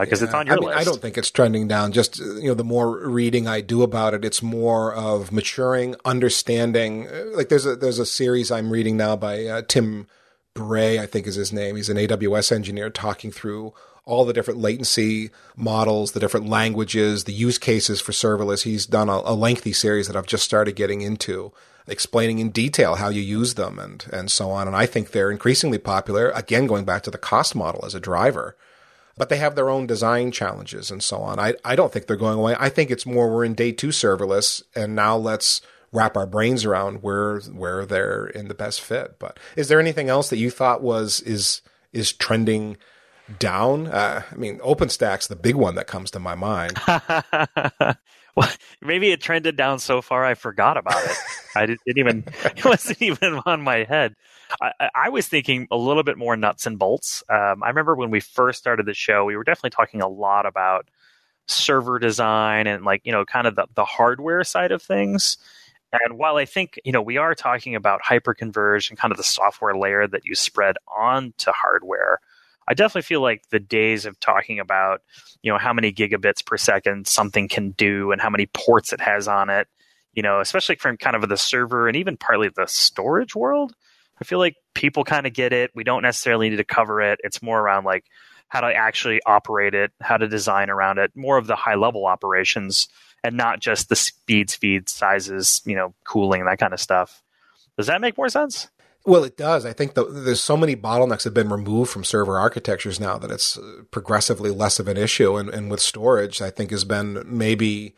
[0.00, 0.78] because it's Yeah, on your I mean, list.
[0.80, 1.92] I don't think it's trending down.
[1.92, 5.96] Just uh, you know, the more reading I do about it, it's more of maturing,
[6.04, 7.06] understanding.
[7.08, 10.06] Uh, Like there's a there's a series I'm reading now by uh, Tim
[10.54, 11.76] Bray, I think is his name.
[11.76, 13.72] He's an AWS engineer talking through
[14.04, 18.64] all the different latency models, the different languages, the use cases for serverless.
[18.64, 21.52] He's done a, a lengthy series that I've just started getting into,
[21.86, 24.66] explaining in detail how you use them and and so on.
[24.66, 26.30] And I think they're increasingly popular.
[26.30, 28.56] Again, going back to the cost model as a driver
[29.16, 31.38] but they have their own design challenges and so on.
[31.38, 32.56] I, I don't think they're going away.
[32.58, 35.60] I think it's more we're in day two serverless, and now let's
[35.92, 39.18] wrap our brains around where where they're in the best fit.
[39.18, 41.60] But is there anything else that you thought was is
[41.92, 42.76] is trending
[43.38, 43.86] down?
[43.86, 46.78] Uh, I mean, OpenStack's the big one that comes to my mind.
[48.36, 51.16] well, maybe it trended down so far I forgot about it.
[51.54, 54.16] I didn't, even it wasn't even on my head.
[54.60, 57.22] I, I- was thinking a little bit more nuts and bolts.
[57.28, 60.46] Um, I remember when we first started the show, we were definitely talking a lot
[60.46, 60.88] about
[61.48, 65.36] server design and like you know kind of the, the hardware side of things.
[65.92, 69.24] And while I think you know we are talking about hyperconverged and kind of the
[69.24, 72.20] software layer that you spread onto hardware,
[72.68, 75.02] I definitely feel like the days of talking about
[75.42, 79.00] you know how many gigabits per second something can do and how many ports it
[79.00, 79.66] has on it
[80.14, 83.74] you know especially from kind of the server and even partly the storage world
[84.22, 87.18] i feel like people kind of get it we don't necessarily need to cover it
[87.24, 88.04] it's more around like
[88.48, 92.06] how to actually operate it how to design around it more of the high level
[92.06, 92.88] operations
[93.24, 97.22] and not just the speed speed sizes you know cooling that kind of stuff
[97.76, 98.68] does that make more sense
[99.04, 99.66] Well, it does.
[99.66, 103.32] I think the, there's so many bottlenecks have been removed from server architectures now that
[103.32, 105.36] it's uh, progressively less of an issue.
[105.36, 107.96] And, and with storage, I think has been maybe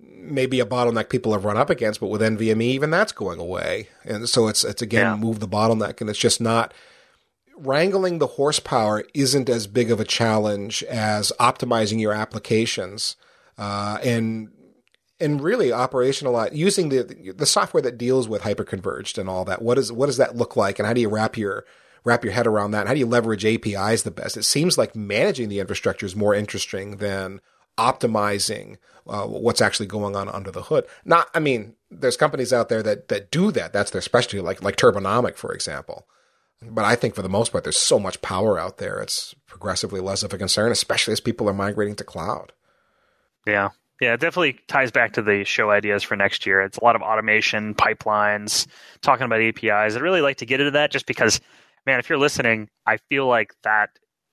[0.00, 3.88] maybe a bottleneck people have run up against, but with NVMe, even that's going away.
[4.04, 5.16] And so it's it's again Yeah.
[5.16, 6.72] move the bottleneck, and it's just not
[7.56, 13.16] wrangling the horsepower isn't as big of a challenge as optimizing your applications
[13.56, 14.50] uh, and
[15.20, 19.60] and really operationalize using the the software that deals with hyperconverged and all that.
[19.62, 21.64] What is what does that look like, and how do you wrap your
[22.04, 22.80] wrap your head around that?
[22.80, 24.36] And how do you leverage APIs the best?
[24.36, 27.40] It seems like managing the infrastructure is more interesting than
[27.78, 30.86] optimizing uh, what's actually going on under the hood.
[31.04, 33.72] Not, I mean, there's companies out there that that do that.
[33.72, 36.06] That's their specialty, like like Turbonomic, for example.
[36.60, 39.00] But I think for the most part, there's so much power out there.
[39.00, 42.52] It's progressively less of a concern, especially as people are migrating to cloud.
[43.46, 43.70] Yeah.
[44.00, 46.60] Yeah, it definitely ties back to the show ideas for next year.
[46.60, 48.68] It's a lot of automation, pipelines,
[49.00, 49.96] talking about APIs.
[49.96, 51.40] I'd really like to get into that just because,
[51.84, 53.90] man, if you're listening, I feel like that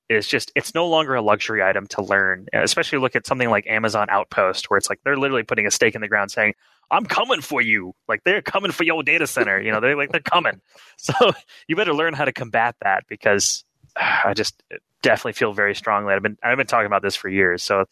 [0.10, 2.48] is just, it's no longer a luxury item to learn.
[2.54, 5.96] Especially look at something like Amazon Outpost, where it's like they're literally putting a stake
[5.96, 6.54] in the ground saying,
[6.92, 7.94] I'm coming for you.
[8.08, 9.60] Like they're coming for your data center.
[9.60, 10.62] You know, they're like, they're coming.
[10.98, 11.34] So
[11.68, 13.66] you better learn how to combat that because
[13.98, 14.64] I just
[15.02, 16.14] definitely feel very strongly.
[16.14, 17.62] I've been, I've been talking about this for years.
[17.62, 17.86] So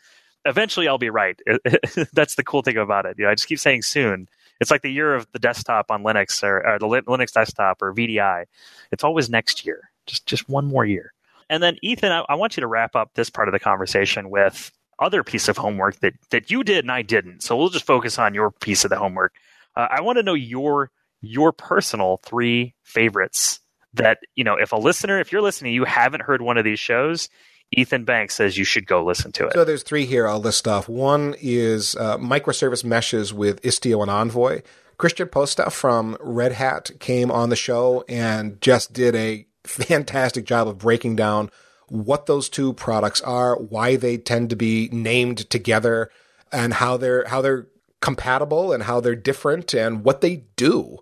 [0.45, 1.39] eventually I'll be right.
[2.13, 3.15] That's the cool thing about it.
[3.17, 4.27] You know, I just keep saying soon.
[4.59, 7.93] It's like the year of the desktop on Linux or, or the Linux desktop or
[7.93, 8.45] VDI.
[8.91, 9.89] It's always next year.
[10.05, 11.13] Just just one more year.
[11.49, 14.29] And then Ethan, I, I want you to wrap up this part of the conversation
[14.29, 17.41] with other piece of homework that that you did and I didn't.
[17.41, 19.33] So we'll just focus on your piece of the homework.
[19.75, 23.59] Uh, I want to know your your personal three favorites
[23.93, 26.79] that you know if a listener if you're listening you haven't heard one of these
[26.79, 27.29] shows
[27.71, 30.67] ethan banks says you should go listen to it So there's three here I'll list
[30.67, 30.89] off.
[30.89, 34.61] One is uh, microservice meshes with Istio and Envoy.
[34.97, 40.67] Christian Posta from Red Hat came on the show and just did a fantastic job
[40.67, 41.49] of breaking down
[41.89, 46.09] what those two products are, why they tend to be named together,
[46.51, 47.67] and how they're how they're
[48.01, 50.97] compatible and how they're different and what they do.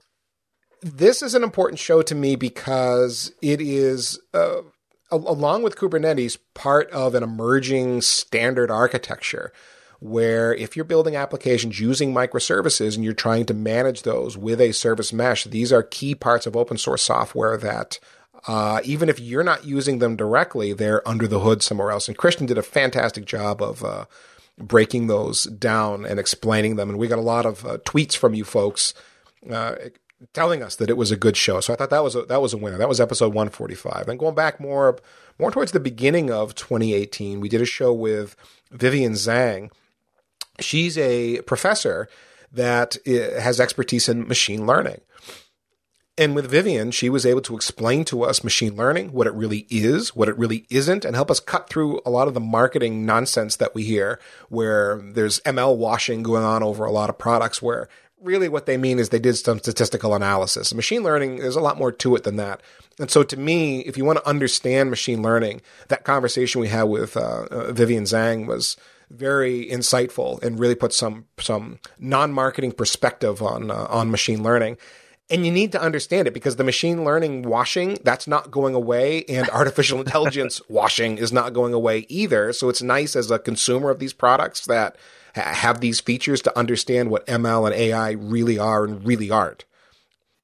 [0.82, 4.62] This is an important show to me because it is, uh,
[5.12, 9.52] along with Kubernetes, part of an emerging standard architecture
[10.00, 14.71] where if you're building applications using microservices and you're trying to manage those with a
[14.71, 18.00] service mesh, these are key parts of open source software that
[18.47, 22.08] uh, even if you're not using them directly, they're under the hood somewhere else.
[22.08, 24.06] And Christian did a fantastic job of uh,
[24.58, 26.89] breaking those down and explaining them.
[26.89, 28.93] And we got a lot of uh, tweets from you folks
[29.49, 29.75] uh,
[30.34, 31.60] telling us that it was a good show.
[31.60, 32.77] So I thought that was a, that was a winner.
[32.77, 34.08] That was episode 145.
[34.08, 34.97] And going back more
[35.39, 38.36] more towards the beginning of 2018, we did a show with
[38.71, 39.71] Vivian Zhang
[40.60, 42.08] she's a professor
[42.51, 45.01] that uh, has expertise in machine learning.
[46.17, 49.65] And with Vivian, she was able to explain to us machine learning, what it really
[49.69, 53.06] is, what it really isn't, and help us cut through a lot of the marketing
[53.06, 54.19] nonsense that we hear
[54.50, 57.88] where there's ML washing going on over a lot of products where
[58.21, 60.74] really what they mean is they did some statistical analysis.
[60.74, 62.62] Machine learning, there's a lot more to it than that.
[63.00, 66.84] And so to me, if you want to understand machine learning, that conversation we had
[66.84, 68.78] with uh, uh, Vivian Zhang was
[69.10, 74.78] very insightful and really put some some non-marketing perspective on uh, on machine learning.
[75.31, 79.23] And you need to understand it because the machine learning washing, that's not going away.
[79.25, 82.51] And artificial intelligence washing is not going away either.
[82.53, 84.97] So it's nice as a consumer of these products that
[85.33, 89.65] have these features to understand what ML and AI really are and really aren't.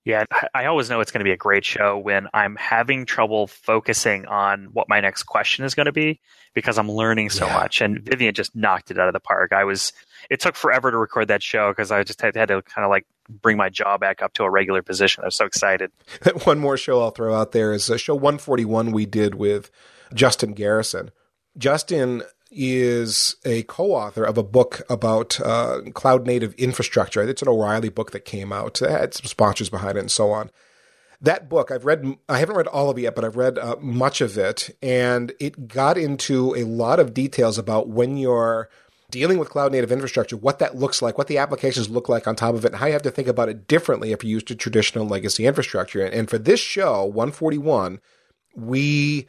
[0.05, 0.23] Yeah,
[0.55, 4.25] I always know it's going to be a great show when I'm having trouble focusing
[4.25, 6.21] on what my next question is going to be
[6.53, 7.53] because I'm learning so yeah.
[7.53, 7.81] much.
[7.81, 9.51] And Vivian just knocked it out of the park.
[9.51, 9.91] I was,
[10.29, 12.89] it took forever to record that show because I just had, had to kind of
[12.89, 15.23] like bring my jaw back up to a regular position.
[15.23, 15.91] I was so excited.
[16.43, 19.69] One more show I'll throw out there is a show 141 we did with
[20.13, 21.11] Justin Garrison.
[21.57, 27.21] Justin is a co-author of a book about uh, cloud native infrastructure.
[27.21, 28.81] It's an O'Reilly book that came out.
[28.81, 30.49] It had some sponsors behind it and so on.
[31.19, 33.75] That book, I've read, I haven't read all of it yet, but I've read uh,
[33.81, 34.69] much of it.
[34.81, 38.69] And it got into a lot of details about when you're
[39.09, 42.35] dealing with cloud native infrastructure, what that looks like, what the applications look like on
[42.35, 44.51] top of it, and how you have to think about it differently if you used
[44.51, 46.05] a traditional legacy infrastructure.
[46.05, 47.99] And for this show, 141,
[48.55, 49.27] we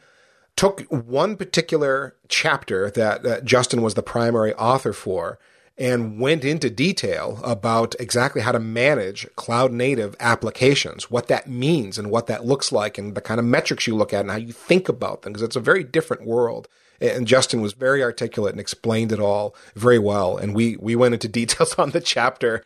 [0.57, 5.39] took one particular chapter that, that Justin was the primary author for
[5.77, 11.97] and went into detail about exactly how to manage cloud native applications, what that means
[11.97, 14.35] and what that looks like and the kind of metrics you look at and how
[14.35, 16.67] you think about them because it's a very different world.
[17.01, 20.37] And Justin was very articulate and explained it all very well.
[20.37, 22.63] And we, we went into details on the chapter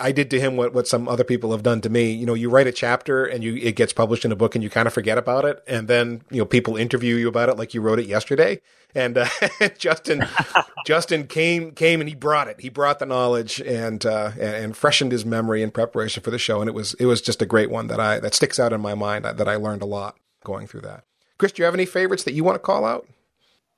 [0.00, 2.10] I did to him what, what some other people have done to me.
[2.12, 4.64] You know, you write a chapter and you it gets published in a book and
[4.64, 7.56] you kind of forget about it, and then you know people interview you about it
[7.56, 8.60] like you wrote it yesterday.
[8.94, 9.26] And uh,
[9.78, 10.26] Justin
[10.86, 12.60] Justin came came and he brought it.
[12.60, 16.38] He brought the knowledge and, uh, and, and freshened his memory in preparation for the
[16.38, 18.72] show, and it was it was just a great one that I that sticks out
[18.72, 21.04] in my mind that I learned a lot going through that.
[21.36, 23.06] Chris, do you have any favorites that you want to call out?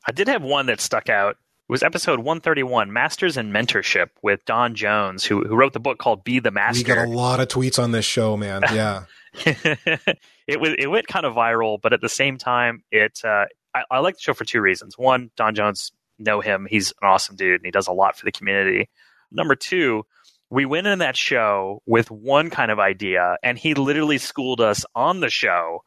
[0.07, 1.37] I did have one that stuck out
[1.69, 5.99] it was episode 131, Masters and Mentorship, with Don Jones, who, who wrote the book
[5.99, 6.93] called Be the Master.
[6.93, 8.63] We got a lot of tweets on this show, man.
[8.73, 9.05] Yeah.
[9.45, 13.83] it, was, it went kind of viral, but at the same time, it uh, I,
[13.91, 14.97] I like the show for two reasons.
[14.97, 16.67] One, Don Jones, know him.
[16.71, 18.89] He's an awesome dude, and he does a lot for the community.
[19.33, 20.07] Number two,
[20.51, 24.87] we went in that show with one kind of idea, and he literally schooled us
[24.95, 25.83] on the show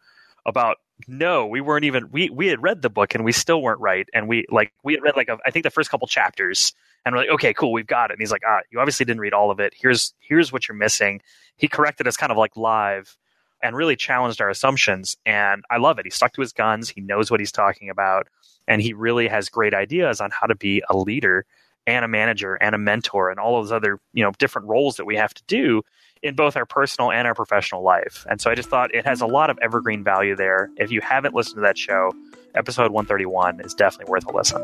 [0.46, 3.80] about no, we weren't even we we had read the book and we still weren't
[3.80, 4.08] right.
[4.14, 6.74] And we like we had read like a, I think the first couple chapters
[7.06, 8.14] and we're like, okay, cool, we've got it.
[8.14, 9.74] And he's like, ah, you obviously didn't read all of it.
[9.76, 11.22] Here's here's what you're missing.
[11.56, 13.18] He corrected us kind of like live
[13.62, 15.18] and really challenged our assumptions.
[15.26, 16.06] And I love it.
[16.06, 16.90] He stuck to his guns.
[16.90, 18.28] He knows what he's talking about,
[18.68, 21.46] and he really has great ideas on how to be a leader
[21.88, 25.06] and a manager and a mentor and all those other you know different roles that
[25.06, 25.82] we have to do
[26.22, 28.26] in both our personal and our professional life.
[28.30, 30.70] And so I just thought it has a lot of evergreen value there.
[30.76, 32.12] If you haven't listened to that show,
[32.56, 34.62] episode 131 is definitely worth a listen.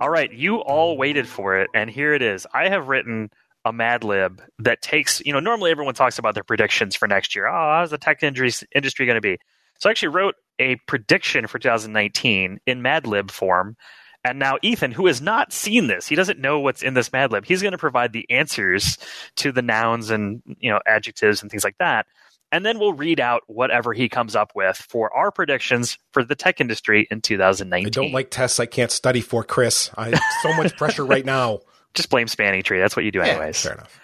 [0.00, 2.46] All right, you all waited for it, and here it is.
[2.54, 3.30] I have written
[3.66, 7.36] a Mad Lib that takes, you know, normally everyone talks about their predictions for next
[7.36, 7.46] year.
[7.46, 9.36] Oh, how's the tech industry, going to be?
[9.78, 13.76] So I actually wrote a prediction for 2019 in Mad Lib form
[14.24, 17.32] and now Ethan, who has not seen this, he doesn't know what's in this Mad
[17.32, 17.44] Lib.
[17.44, 18.98] He's going to provide the answers
[19.36, 22.06] to the nouns and you know adjectives and things like that.
[22.52, 26.34] And then we'll read out whatever he comes up with for our predictions for the
[26.34, 27.86] tech industry in 2019.
[27.86, 29.88] I don't like tests I can't study for, Chris.
[29.96, 31.60] I so much pressure right now.
[31.94, 32.78] Just blame Spanning Tree.
[32.78, 33.60] That's what you do, anyways.
[33.60, 34.00] Fair enough.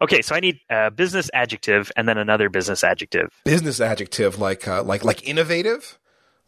[0.00, 3.30] Okay, so I need a business adjective and then another business adjective.
[3.44, 5.98] Business adjective like uh, like like innovative,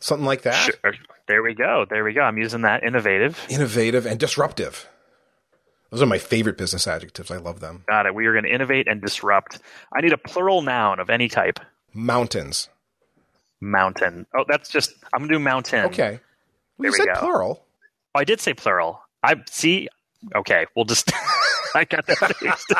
[0.00, 0.74] something like that.
[0.82, 0.94] Sure.
[1.28, 1.86] There we go.
[1.88, 2.22] There we go.
[2.22, 3.46] I'm using that innovative.
[3.48, 4.88] Innovative and disruptive.
[5.90, 7.30] Those are my favorite business adjectives.
[7.30, 7.84] I love them.
[7.88, 8.14] Got it.
[8.14, 9.58] We are going to innovate and disrupt.
[9.92, 11.58] I need a plural noun of any type.
[11.92, 12.68] Mountains.
[13.60, 14.26] Mountain.
[14.36, 14.94] Oh, that's just.
[15.12, 15.86] I'm going to do mountain.
[15.86, 16.20] Okay.
[16.78, 17.20] Well, you we said go.
[17.20, 17.64] plural.
[18.14, 19.00] Oh, I did say plural.
[19.22, 19.88] I see.
[20.34, 21.10] Okay, we'll just.
[21.74, 22.72] I got that fixed.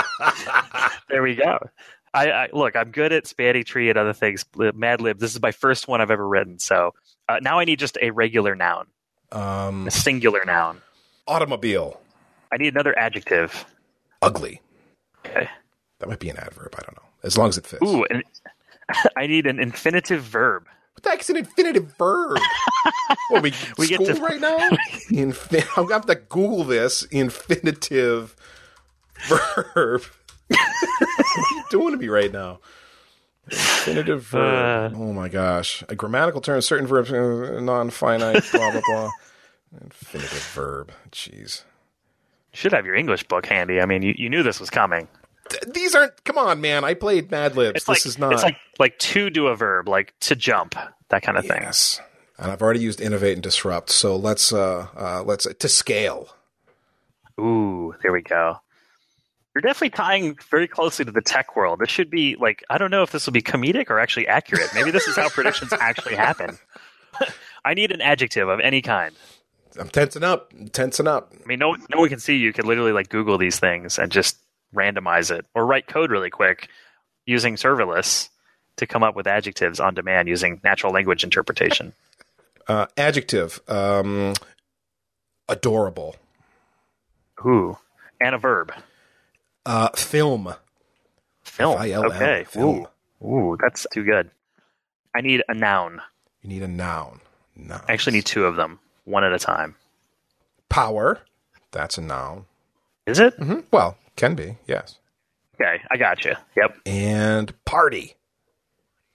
[1.09, 1.59] there we go.
[2.15, 2.77] I, I look.
[2.77, 4.45] I'm good at Spanning Tree and other things.
[4.57, 5.19] Mad Lib.
[5.19, 6.59] This is my first one I've ever written.
[6.59, 6.95] So
[7.31, 8.87] uh, now I need just a regular noun,
[9.33, 10.81] Um, a singular noun.
[11.27, 12.01] automobile.
[12.53, 13.65] I need another adjective.
[14.23, 14.61] Ugly.
[15.27, 15.49] Okay.
[15.99, 16.75] That might be an adverb.
[16.79, 17.09] I don't know.
[17.23, 17.83] As long as it fits.
[17.83, 18.25] Ooh, and
[19.17, 20.67] I need an infinitive verb.
[20.95, 22.39] What the heck's an infinitive verb?
[23.31, 24.59] what, we, We get to- right now?
[25.11, 27.05] Infin- I'm going to have to Google this.
[27.05, 28.35] Infinitive
[29.29, 30.03] verb.
[30.49, 32.59] what are you doing to me right now?
[33.51, 34.95] Infinitive verb.
[34.95, 34.97] Uh.
[34.99, 35.83] oh my gosh.
[35.89, 39.11] A grammatical term, certain verbs, uh, non-finite, blah, blah, blah.
[39.81, 40.93] Infinitive verb.
[41.11, 41.65] Jeez.
[42.53, 43.81] You should have your English book handy.
[43.81, 45.09] I mean, you, you knew this was coming.
[45.49, 46.85] Th- These aren't, come on, man.
[46.85, 47.77] I played Mad Libs.
[47.77, 48.33] It's this like is not.
[48.33, 50.75] it's like like to do a verb, like to jump,
[51.09, 51.63] that kind of thing.
[51.63, 52.01] Yes.
[52.39, 53.91] And I've already used innovate and disrupt.
[53.91, 56.29] So let's, uh, uh, let's, to scale.
[57.39, 58.57] Ooh, there we go.
[59.55, 61.81] You're definitely tying very closely to the tech world.
[61.81, 64.69] This should be like I don't know if this will be comedic or actually accurate.
[64.75, 66.59] Maybe this is how predictions actually happen.
[67.65, 69.15] I need an adjective of any kind.
[69.79, 71.33] I'm tensing up, I'm tensing up.
[71.33, 72.47] I mean, no no one can see you.
[72.47, 74.37] You could literally like Google these things and just
[74.75, 76.69] randomize it, or write code really quick
[77.27, 78.29] using serverless
[78.77, 81.93] to come up with adjectives on demand using natural language interpretation.
[82.69, 84.33] Uh, adjective, um,
[85.49, 86.15] adorable.
[87.45, 87.77] Ooh,
[88.21, 88.73] and a verb.
[89.67, 90.55] Uh, film.
[91.45, 91.75] Film.
[91.75, 92.45] F-I-L-M, Okay.
[92.45, 92.87] film.
[93.23, 94.31] Ooh, ooh, that's too good.
[95.15, 96.01] I need a noun.
[96.43, 97.21] You need a noun.
[97.57, 97.83] Noun.
[97.89, 99.75] I actually need two of them, one at a time.
[100.69, 101.19] power.
[101.73, 102.47] That's a noun.
[103.07, 103.35] Is it?
[103.35, 104.99] hmm Well, can be, yes.
[105.61, 106.35] Okay, I got you.
[106.57, 106.79] Yep.
[106.87, 108.15] And party.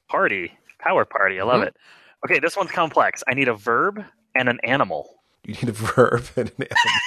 [0.09, 0.53] Party.
[0.79, 1.39] Power party.
[1.39, 1.67] I love Mhm.
[1.67, 1.77] it.
[2.25, 3.23] Okay, this one's complex.
[3.27, 4.03] I need a verb
[4.35, 5.15] and an animal.
[5.45, 7.01] You need a verb and an animal.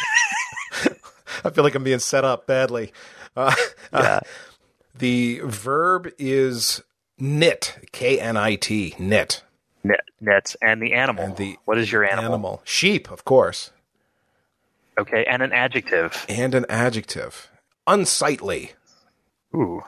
[1.45, 2.93] I feel like I'm being set up badly.
[3.37, 3.55] Uh,
[3.93, 4.21] uh,
[4.97, 6.83] the verb is
[7.19, 7.79] knit.
[7.93, 8.95] K N I T.
[8.99, 9.43] Knit.
[9.85, 11.25] Net, net and the animal.
[11.25, 12.61] And the what is your animal?
[12.65, 13.71] Sheep, of course.
[14.99, 16.27] Okay, and an adjective.
[16.29, 17.51] And an adjective.
[17.87, 18.73] Unsightly.
[19.55, 19.83] Ooh.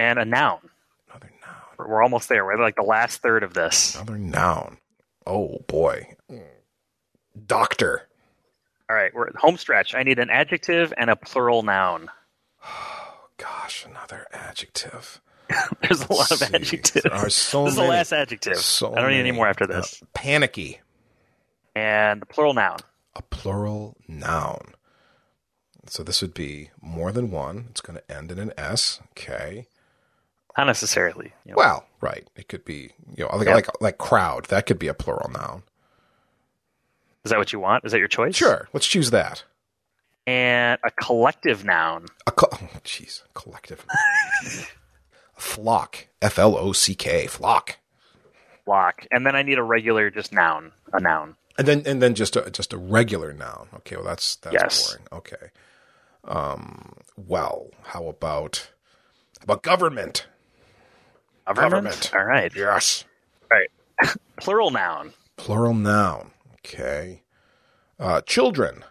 [0.00, 0.58] And a noun.
[1.08, 1.54] Another noun.
[1.78, 2.44] We're we're almost there.
[2.44, 3.94] We're like the last third of this.
[3.94, 4.78] Another noun.
[5.26, 6.16] Oh boy.
[7.46, 8.07] Doctor.
[8.90, 9.94] All right, we're at home stretch.
[9.94, 12.08] I need an adjective and a plural noun.
[12.64, 15.20] Oh, gosh, another adjective.
[15.82, 17.02] There's a lot of adjectives.
[17.04, 18.56] There are so this is the last adjective.
[18.58, 20.02] So I don't need any more after this.
[20.02, 20.80] Uh, panicky.
[21.74, 22.78] and the plural noun.
[23.16, 24.74] A plural noun.
[25.86, 27.66] So this would be more than one.
[27.70, 29.00] It's going to end in an S.
[29.12, 29.66] Okay.
[30.56, 31.32] Not necessarily.
[31.46, 31.56] You know.
[31.56, 32.28] Well, right.
[32.36, 34.46] It could be, you know, like like like crowd.
[34.46, 35.62] That could be a plural noun.
[37.24, 37.84] Is that what you want?
[37.84, 38.36] Is that your choice?
[38.36, 38.68] Sure.
[38.72, 39.44] Let's choose that.
[40.26, 42.06] And a collective noun.
[42.26, 43.84] A co- oh, jeez, collective.
[45.36, 46.06] flock.
[46.20, 47.26] F L O C K.
[47.26, 47.78] Flock.
[48.64, 49.06] Flock.
[49.10, 50.72] And then I need a regular just noun.
[50.92, 51.36] A noun.
[51.56, 53.68] And then and then just a just a regular noun.
[53.76, 54.90] Okay, well that's that's Yes.
[54.92, 55.06] boring.
[55.12, 55.46] Okay.
[56.24, 58.70] Um well, how about
[59.40, 60.26] how about government?
[61.46, 61.70] Government.
[61.72, 62.10] Government.
[62.14, 62.52] All right.
[62.54, 63.04] Yes.
[63.50, 63.68] All right.
[64.36, 65.12] plural noun.
[65.36, 66.30] Plural noun.
[66.64, 67.22] Okay.
[67.98, 68.84] Uh children.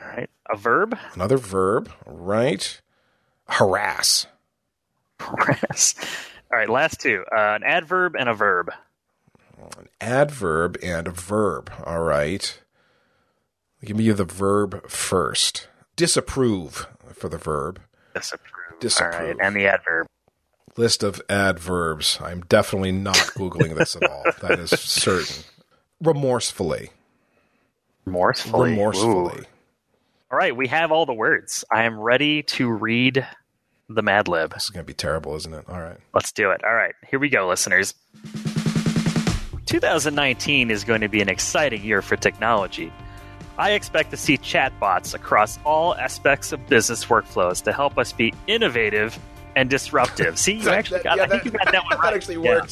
[0.00, 0.30] All right.
[0.50, 0.98] A verb.
[1.14, 1.90] Another verb.
[2.06, 2.80] Right.
[3.48, 4.26] Harass.
[5.20, 5.94] Harass.
[6.52, 6.68] All right.
[6.68, 7.24] Last two.
[7.32, 8.70] Uh, an adverb and a verb.
[9.78, 11.72] An adverb and a verb.
[11.84, 12.60] All right.
[13.84, 15.68] Give me the verb first.
[15.96, 17.80] Disapprove for the verb.
[18.14, 18.80] Disapprove.
[18.80, 19.14] Disapprove.
[19.14, 19.36] All right.
[19.40, 20.06] And the adverb.
[20.76, 22.18] List of adverbs.
[22.20, 24.24] I'm definitely not Googling this at all.
[24.42, 25.44] That is certain.
[26.04, 26.90] Remorsefully.
[28.04, 28.70] Remorsefully.
[28.70, 29.40] Remorsefully.
[29.40, 29.46] Ooh.
[30.30, 30.54] All right.
[30.56, 31.64] We have all the words.
[31.72, 33.26] I am ready to read
[33.88, 34.52] the Mad Lib.
[34.52, 35.64] This is going to be terrible, isn't it?
[35.68, 35.98] All right.
[36.14, 36.62] Let's do it.
[36.64, 37.94] All right, here we go, listeners.
[39.66, 42.92] 2019 is going to be an exciting year for technology.
[43.56, 48.34] I expect to see chatbots across all aspects of business workflows to help us be
[48.46, 49.18] innovative
[49.54, 50.38] and disruptive.
[50.40, 52.02] See, you actually got, I think you got that one right.
[52.02, 52.66] That actually Yeah.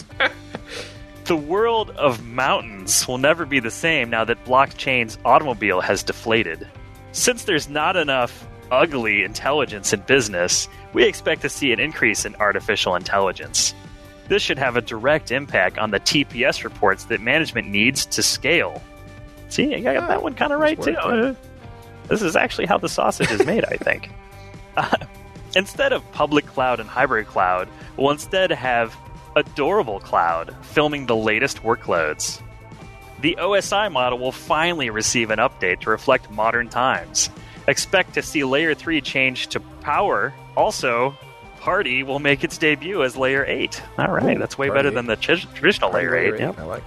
[1.32, 6.68] The world of mountains will never be the same now that blockchain's automobile has deflated.
[7.12, 12.34] Since there's not enough ugly intelligence in business, we expect to see an increase in
[12.34, 13.72] artificial intelligence.
[14.28, 18.82] This should have a direct impact on the TPS reports that management needs to scale.
[19.48, 20.92] See, I got that one kind of right too.
[20.98, 21.34] Uh,
[22.08, 24.10] This is actually how the sausage is made, I think.
[24.76, 24.94] Uh,
[25.56, 28.94] instead of public cloud and hybrid cloud, we'll instead have
[29.36, 32.42] adorable cloud filming the latest workloads.
[33.20, 37.30] The OSI model will finally receive an update to reflect modern times.
[37.68, 40.34] Expect to see Layer 3 change to Power.
[40.56, 41.14] Also,
[41.60, 43.80] Party will make its debut as Layer 8.
[43.98, 44.94] All right, Ooh, that's way better 8.
[44.94, 46.40] than the traditional Layer 8.
[46.40, 46.58] Yep.
[46.58, 46.82] I like.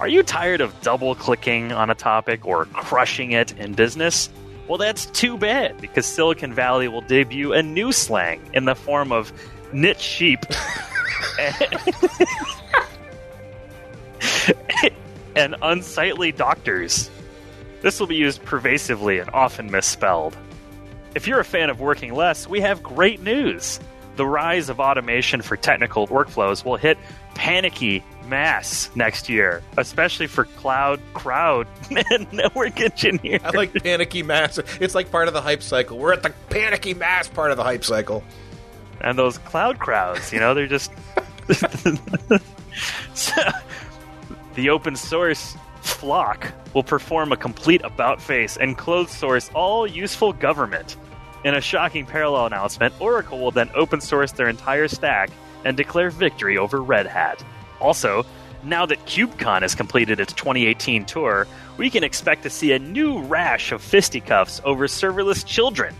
[0.00, 4.28] Are you tired of double clicking on a topic or crushing it in business?
[4.66, 9.12] Well, that's too bad because Silicon Valley will debut a new slang in the form
[9.12, 9.32] of
[9.72, 10.40] knit sheep
[15.36, 17.10] and unsightly doctors.
[17.82, 20.36] This will be used pervasively and often misspelled.
[21.14, 23.78] If you're a fan of working less, we have great news.
[24.16, 26.98] The rise of automation for technical workflows will hit
[27.34, 31.66] panicky mass next year, especially for cloud, crowd,
[32.10, 33.42] and network engineers.
[33.44, 34.58] I like panicky mass.
[34.80, 35.98] It's like part of the hype cycle.
[35.98, 38.24] We're at the panicky mass part of the hype cycle.
[39.04, 40.90] And those cloud crowds, you know, they're just.
[43.14, 43.40] So,
[44.54, 50.32] the open source Flock will perform a complete about face and closed source all useful
[50.32, 50.96] government.
[51.44, 55.30] In a shocking parallel announcement, Oracle will then open source their entire stack
[55.64, 57.44] and declare victory over Red Hat.
[57.80, 58.24] Also,
[58.62, 61.46] now that KubeCon has completed its 2018 tour,
[61.76, 65.94] we can expect to see a new rash of fisticuffs over serverless children,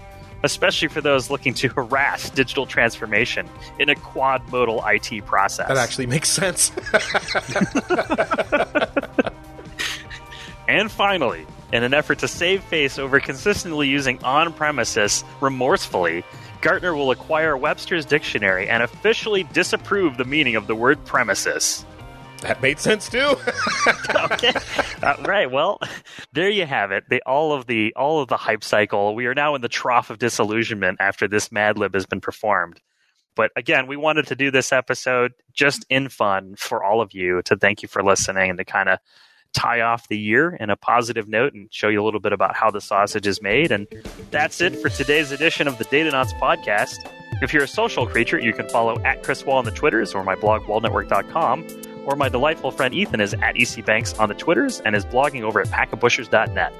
[0.44, 5.68] especially for those looking to harass digital transformation in a quad modal IT process.
[5.68, 6.72] That actually makes sense.
[10.66, 16.24] And finally, in an effort to save face over consistently using on premises remorsefully,
[16.62, 21.84] Gartner will acquire Webster's dictionary and officially disapprove the meaning of the word premises.
[22.44, 23.36] That made sense too.
[24.16, 24.52] okay.
[25.02, 25.50] Uh, right.
[25.50, 25.80] Well,
[26.34, 27.04] there you have it.
[27.08, 29.14] The, all of the all of the hype cycle.
[29.14, 32.82] We are now in the trough of disillusionment after this Mad Lib has been performed.
[33.34, 37.40] But again, we wanted to do this episode just in fun for all of you
[37.46, 38.98] to thank you for listening and to kind of
[39.54, 42.54] tie off the year in a positive note and show you a little bit about
[42.54, 43.72] how the sausage is made.
[43.72, 43.86] And
[44.30, 46.96] that's it for today's edition of the Datanauts podcast.
[47.40, 50.22] If you're a social creature, you can follow at Chris Wahl on the Twitters or
[50.24, 51.93] my blog, wahlnetwork.com.
[52.06, 55.60] Or my delightful friend Ethan is at ECBanks on the Twitters and is blogging over
[55.60, 56.72] at packetpushers.net.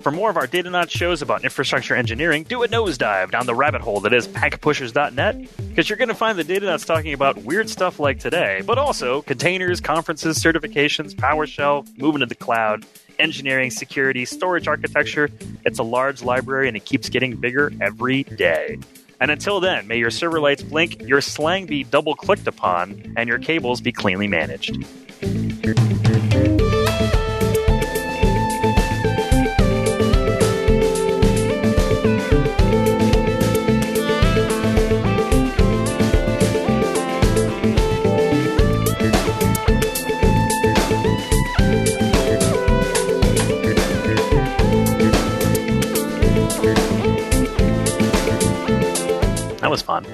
[0.00, 3.80] For more of our Datanauts shows about infrastructure engineering, do a nosedive down the rabbit
[3.80, 7.98] hole that is packetpushers.net, because you're going to find the Datanauts talking about weird stuff
[7.98, 12.86] like today, but also containers, conferences, certifications, PowerShell, moving to the cloud,
[13.18, 15.28] engineering, security, storage architecture.
[15.64, 18.78] It's a large library and it keeps getting bigger every day.
[19.20, 23.28] And until then, may your server lights blink, your slang be double clicked upon, and
[23.28, 24.76] your cables be cleanly managed.
[49.76, 50.06] was fun.